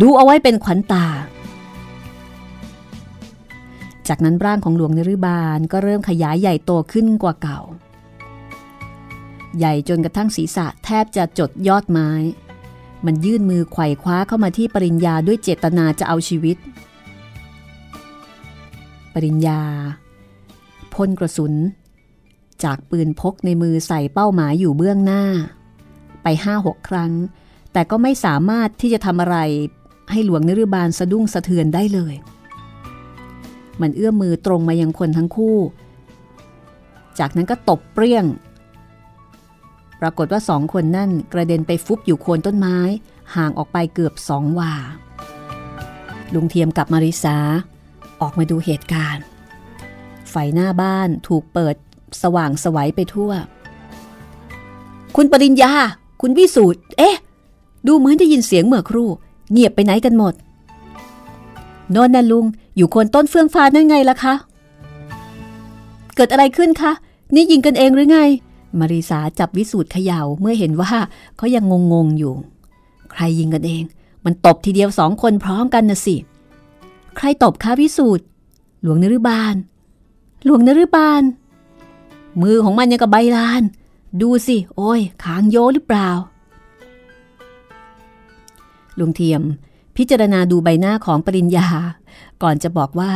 [0.00, 1.04] ดูเอาไว้เป็นขวัญตา
[4.08, 7.60] จากนั้นร่างของหลวงนฤบาลก็เริ่มขยายใหญ่โตขึ้นกว่าเก่า
[9.58, 12.10] ใหญ่จนกระทั่งศีรษะแทบจะจดยอดไม้
[13.06, 16.56] มันยื่นมือไขว่คว้าเข้ามาที่ปริญญาด้วยเจตนาจะเอาชีวิต
[19.14, 19.60] ปริญญา
[20.94, 21.54] พ่นกระสุน
[22.64, 25.22] จากปืนพกในมือใส่เป้าหมายอยู่เบื้องหน้า
[26.22, 27.12] ไปห้าหกครั้ง
[27.72, 29.36] แต่ก็ไม่สามารถที่จะทำอะไร
[30.10, 32.14] ให้หลวงนฤบาลสะดุ้งสะเทือนได้เลย
[33.80, 35.58] มันเอื้อมมือตรงมายังคนทั้งคู่
[37.18, 38.24] จากนั้นก็ตบเปรี้ยง
[40.00, 42.78] ปรากฏว่าสองคนนั่นกระเด็นไปฟุบอยู่โคนต้นไม้
[43.34, 44.72] ห่างออกไปเกือบสองวา
[46.34, 47.36] ลุงเทียมกับมาริสา
[48.20, 49.24] ออกมาดูเหตุการณ์
[50.30, 51.76] ไฟหน้าบ้านถูกเปิด
[52.22, 53.32] สว่างสวัยไปทั่ว
[55.16, 55.72] คุณปริญญา
[56.20, 57.16] คุณวิสูตรเอ๊ะ
[57.86, 59.08] ดูเหมือนได้ยินเสียงเมื่อครู่
[59.52, 60.34] เงียบไปไหนกันหมด
[61.92, 64.34] โน่นน่ะลุง อยู่คนต้นเฟื่องฟ้านั่นไงล่ะคะ
[66.16, 66.92] เกิดอะไรขึ้นคะ
[67.34, 68.20] นี่ยิงกันเองหรือไง
[68.78, 70.92] มาริสาจับวิสูตรเขย่าเมื่อเห็นว่า
[71.36, 72.34] เขายังงงๆอยู่
[73.12, 73.82] ใครยิงกันเอง
[74.24, 76.16] มันตบทีเดียวสองคนพร้อมกันนะสิ
[77.16, 78.24] ใครตบคะวิสูตร
[78.82, 79.54] หลวงนฤบาล
[80.44, 81.22] หลวงนฤบาล
[82.42, 83.62] มือของมันยังกับใบลาน
[84.22, 86.10] ดูสิ โอ้ยขางโยหรือเปล่า
[88.98, 89.42] ลุงเทียม
[89.98, 91.68] พิจารณาดูใบหน้าของปริญญา
[92.42, 93.12] ก่อนจะบอกว่า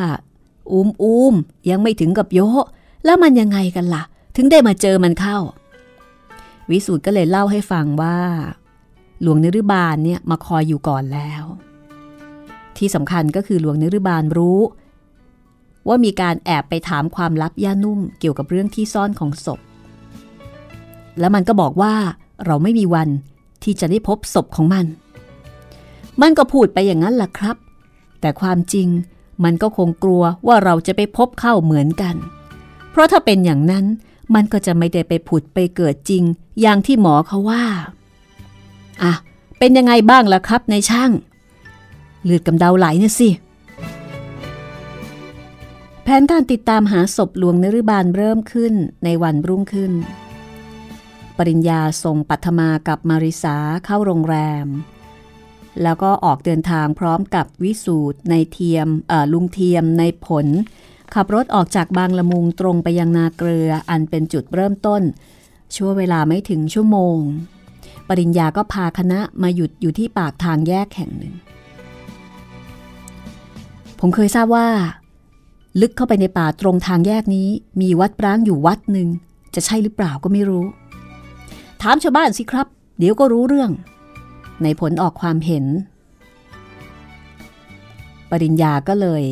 [0.72, 1.34] อุมอุม
[1.70, 2.66] ยังไม่ถึงกับโยะ
[3.04, 4.02] แล้วมันยังไงกันละ่ะ
[4.36, 5.38] ถึงได้มาเจอมันเข้า
[6.70, 8.18] วิสูตรก็เลยเล่าให้ฟังว่า
[9.22, 11.44] หลวงนฤบาลเนี่ยมาคอยอยู่ก่อนแล้ว
[12.76, 14.60] ที่สำคัญก็คือหลวงนฤบาลรู้
[15.88, 19.60] ว่ามีการแอบไปถามความลับย่านุ่มเกี่ยวกับเรื่องที่ซ่อนของศพ
[21.18, 21.94] แล้วมันก็บอกว่า
[22.46, 23.08] เราไม่มีวัน
[23.62, 24.86] ที่จะได้พบศพของมัน
[26.20, 27.56] มันก็พูดไปอย่างนั้นแหละครับ
[28.20, 28.88] แต่ความจริง
[29.44, 32.14] มันก็คงกลัวว่าเราจะไปพบเข้าเหมือนกัน
[32.90, 33.84] เพราะถ้าเป็นอย่างนั้น
[34.34, 36.22] มันก็จะไม่ได้ไปผุดไปเกิดจริง
[36.60, 37.64] อย่างที่หมอเขาว่า
[39.02, 39.12] อะ
[39.58, 41.10] เป็นยังไงบ้างล่ะครับในช่าง
[42.24, 43.28] เลือดกำเดาไหลเนี่ยสิ
[46.02, 49.92] แผนการติดตามหาศพหลวงนฤบาลเริ่มขึ้นในวันรุ่งขึ้น
[51.36, 54.66] ปริญญาส่งปัทมากับมาริสาเข้าโรงแรม
[55.82, 58.88] แล้วก็ออกเดินทางพร้อมกับวิสูตรในเทียม
[59.32, 60.46] ลุงเทียมในผล
[61.14, 65.02] ขับรถออกจากบางละมุงตรงไปยังนาเกลืออันเป็นจุดเริ่มต้น
[65.74, 67.18] ชั่วเวลาไม่ถึงชั่วโมง
[68.08, 71.34] ปริญญาก็พาคณะมาหยุดอยู่ที่ปากทางแยกแห่งหนึ่ง
[74.00, 74.68] ผมเคยทราบว่า
[75.80, 77.48] ลึกเข้าไปในป่าตรงทางแยกนี้
[77.80, 79.08] มีวัดร้างอยู่วัดหนึ่ง
[79.54, 80.64] จะใช่หรือเปล่าก็ไม่รู้
[81.82, 82.66] ถามชาวบ้านสิครับ
[82.98, 83.70] เดี๋ยวก็รู้เรื่อง
[84.64, 85.64] ในผลออกความเห็น
[88.30, 89.22] ปริญญาก็เลย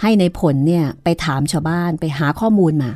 [0.00, 2.90] ให้ในผลเนี่ยไปถามชาวบ้านไปหาข้อมูลมา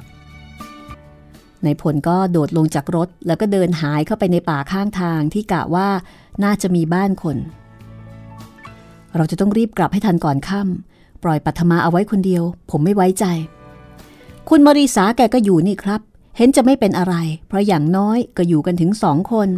[1.64, 5.88] ในผลก็โดดลงจากรถแล้วก็เดินหายเข้าไปในป่าข้างทางที่กะว่า
[6.44, 7.36] น่าจะมีบ้านคน
[9.16, 13.24] เราจะต้องรีบกลับให้ทันก่อนค่ำปล่อยปัทมาเอาไว้คนเดียว ผมไม่ไว้ใจ
[14.48, 16.00] คุณมรีสาแกก็อยู่นี่ครับ
[16.36, 17.14] เห็นจะไม่เป็นอะไร
[17.46, 19.48] เพราะอย่างน้อยก็อยู่กันถึงสองคน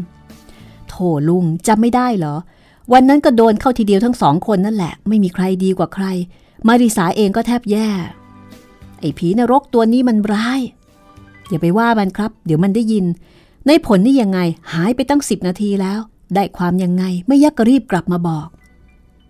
[0.89, 0.97] โถ
[1.29, 2.37] ลุงจำไม่ได้เหรอ
[2.93, 6.07] วันนั้นก็โดนเข้าทีเดียวทั้งสองคนนั่นแหละ ไม่มีใครดีกว่าใคร
[6.67, 7.89] มาริสาเองก็แทบแย่
[9.01, 10.61] ไอ้ผีนรกตัวนี้มันร้าย
[11.49, 13.05] อย่าไปว่ามันครับ เดี๋ยวมันได้ยิน
[13.67, 14.41] ในผลนี่ยังไง
[14.73, 16.01] หายไปตั้งสิบนาทีแล้ว
[16.35, 18.49] ได้ความยังไงไม่ยักก็รีบกลับมาบอก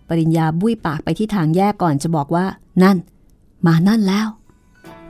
[0.07, 2.45] ปริญญาบุ้ยปากไปที่ทางแยกก่อนจะบอกว่า
[2.83, 2.97] นั่น
[3.65, 4.27] มานั่นแล้ว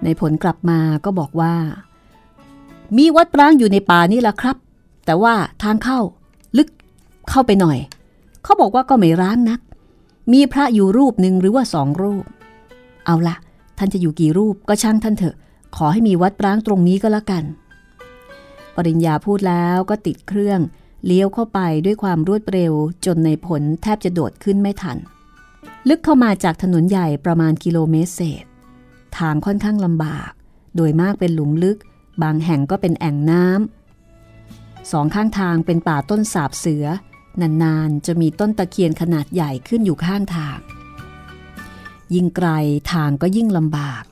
[0.03, 1.53] ในผลกลับมาก็บอกว่า
[2.97, 4.57] มีวัดร้างอยู่ในป่านี่แหละครับ
[5.05, 5.33] แต่ว่า
[5.63, 5.99] ทางเข้า
[7.29, 7.77] เข้าไปหน่อย
[8.43, 9.59] เขาบอกว่าก็ไม่ร้างนัก
[10.33, 12.25] มีพระอยู่รูปหนึ่งหรือว่าสองรูป
[13.05, 13.35] เอาละ
[13.77, 15.35] ท่านจะอยู่กี่รูปก็ช่างท่านเถอะ
[15.75, 17.43] ขอให้มีวัดร้างตรงนี้ก็แล้วกัน
[18.75, 20.59] ปริญญาพูดแล้วก็ติดเครื่อง
[21.05, 22.73] เลี้ยวเข้าไปด้วยความรวดเร็ว
[23.05, 24.97] จนในผลแทบจะโดดขึ้นไม่ทัน
[25.89, 28.45] ลึกเข้ามาจากถนนใหญ่ประมาณกิโลเมตรเศษ
[29.17, 30.31] ทางค่อนข้างลำบาก
[30.75, 31.77] โดยมากเป็นหลุมลึก
[32.23, 36.85] บางแห่งก็เป็นแอ่งน้ำสองข้างทางเป็นป่าต้นสาบเสือ
[37.41, 40.59] นานๆ จะมีต้นตะเคียนขนาดใหญ่ขึ้นอยู่ข้างทาง
[42.13, 42.47] ยิ่งไกล
[42.91, 44.03] ทางก็ยิ่งลำบาก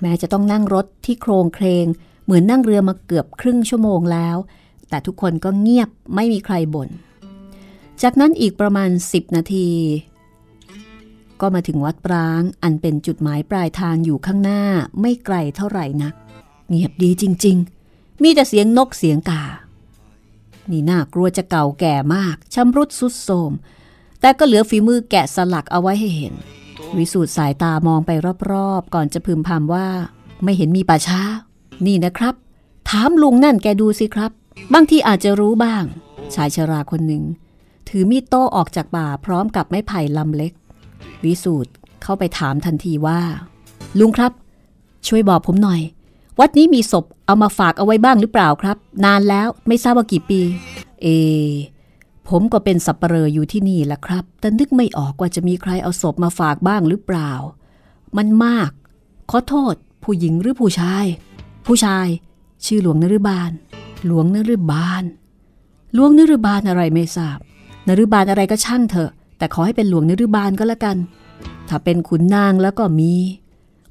[0.00, 1.86] แม้จะต้องนั่งรถที่โครงเครง
[2.24, 4.36] เหมือนนั่งเรือมาเกือบครึ่งชั่วโมงแล้ว
[4.88, 6.88] แต่ทุกคนก็เงียบไม่มีใครบน่น
[8.02, 9.68] จากนั้นอีกประมาณ 10 นาที
[11.40, 14.62] ก็มาถึงวัดปรางอันเป็นจุดหมายปลายทางอยู่ข้างหน้า
[15.00, 16.14] ไม่ไกลเท่าไหร่นัก
[16.68, 17.56] เงียบดีจริง
[17.90, 19.42] ๆ มีแต่เสียงนกเสียงกา
[20.70, 23.52] นี่น่ากลัวจะเก่าแก่มากชำรุดสุดโทม
[24.20, 26.34] แต่ก็เหลือฝีมือแกะสลักเอาไว้ให้เห็น
[26.98, 28.10] วิสูตรสายตามองไป
[28.52, 29.88] รอบๆ ก่อนจะพึมพำว่า
[30.44, 31.20] ไม่เห็นมีป่าช้า
[31.86, 32.34] นี่นะครับ
[32.90, 34.30] ถามลุงนั่นแกดูสิครับ
[34.74, 35.84] บางทีอาจจะรู้บ้าง
[36.34, 37.24] ชายชราคนหนึ่ง
[37.88, 40.52] ถือมีดโต้ออกจากป่าพร้อมกับไม้ไผ่ลำเล็ก
[41.24, 41.70] วิสูตร
[42.02, 43.20] เข้าไปถามทันทีว่า
[43.98, 44.32] ลุงครับ
[45.06, 45.80] ช่วยบอกผมหน่อย
[46.40, 50.40] วัดนี้มีศพเอามาฝากเอาไว้บ้างหรือเปล่าครับ นานแล้วไม่ทราบว่ากี่ปี
[51.02, 51.06] เอ
[52.28, 57.32] ผมก็เป็นสับปเหร่ออยู่ที่นี่แหละครับ แต่นึกไม่ออกว่าจะมีใครเอาศพมาฝากบ้างหรือเปล่า
[58.16, 58.70] มันมาก
[59.30, 61.04] ขอโทษ ผู้หญิงหรือผู้ชาย
[61.66, 62.06] ผู้ชาย
[62.64, 63.50] ชื่อหลวงนฤบาล
[64.06, 65.02] หลวงนฤบาล
[65.94, 67.38] หลวงนฤบาลอะไรไม่ทราบ
[67.88, 70.96] นฤบาลอะไรก็ช่างเถอะ แต่ขอให้เป็นหลวงนฤบาลก็แล้วกัน
[71.68, 73.12] ถ้าเป็นขุนนางแล้วก็มี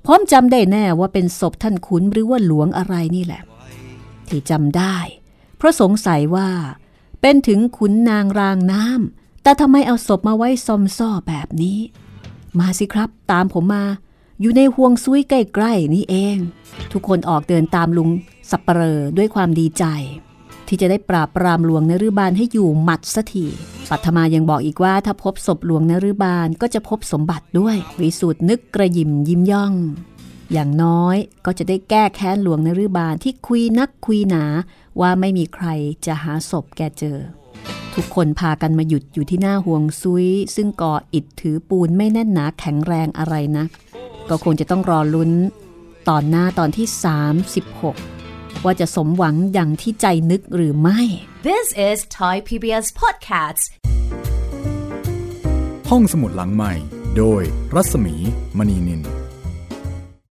[0.06, 3.42] พร้อมจำได้แน่ว่าเป็นศพท่านขุนหรือว่าหลวงอะไรนี่แหละ
[4.28, 4.98] ที่จำได้
[5.58, 6.50] เพราะสงสัยว่า
[7.22, 11.80] เป็นถึงขุนนางรางน้ำแต่ทำไมเอาศพมาไว้ซอมซ่อแบบนี้
[12.60, 13.86] มาสิครับ ตามผมมา
[14.42, 15.34] อยู่ในห่วงซุยใก
[15.64, 16.38] ล้ๆนี่เอง
[16.92, 18.10] ทุกคนออกเดินตามลุง
[18.50, 19.84] สับปเหร่อด้วยความดีใจ
[20.76, 23.46] ที่จะได้ปราบปรามหลวงนฤบาลให้อยู่หมัดสักที
[23.90, 29.74] ปัทมายังบอกอีกว่าถ้าพบศพหลวงนฤบาลก็จะพบสมบัติด้วย วิสูตรนึกกระยิมยิ้มย่อง
[30.52, 34.44] อย่างน้อยก็จะได้แก้แค้นหลวงนฤบาลที่คุยนักคุยหนา
[35.02, 35.68] ว่าไม่มีใคร
[36.06, 37.18] จะหาศพแกเจอ
[37.94, 43.66] ทุกคนพากันมาหยุดอยู่ที่หน้าห่วงซุย ซึ่งก่ออิฐถือปูนไม่แน่นหนาแข็งแรงอะไรนะ
[44.30, 45.32] ก็คงจะต้องรอลุ้น
[46.10, 46.88] ตอนหน้าตอนที่
[47.54, 48.13] 36
[48.66, 51.00] ว่าจะสมหวังอย่างที่ใจนึกหรือไม่
[51.50, 53.64] This is Thai PBS Podcasts.
[55.90, 56.74] ห้องสมุดหลังใหม่
[57.18, 57.42] โดย
[57.76, 58.16] รัศมี
[58.58, 59.02] มณีนิน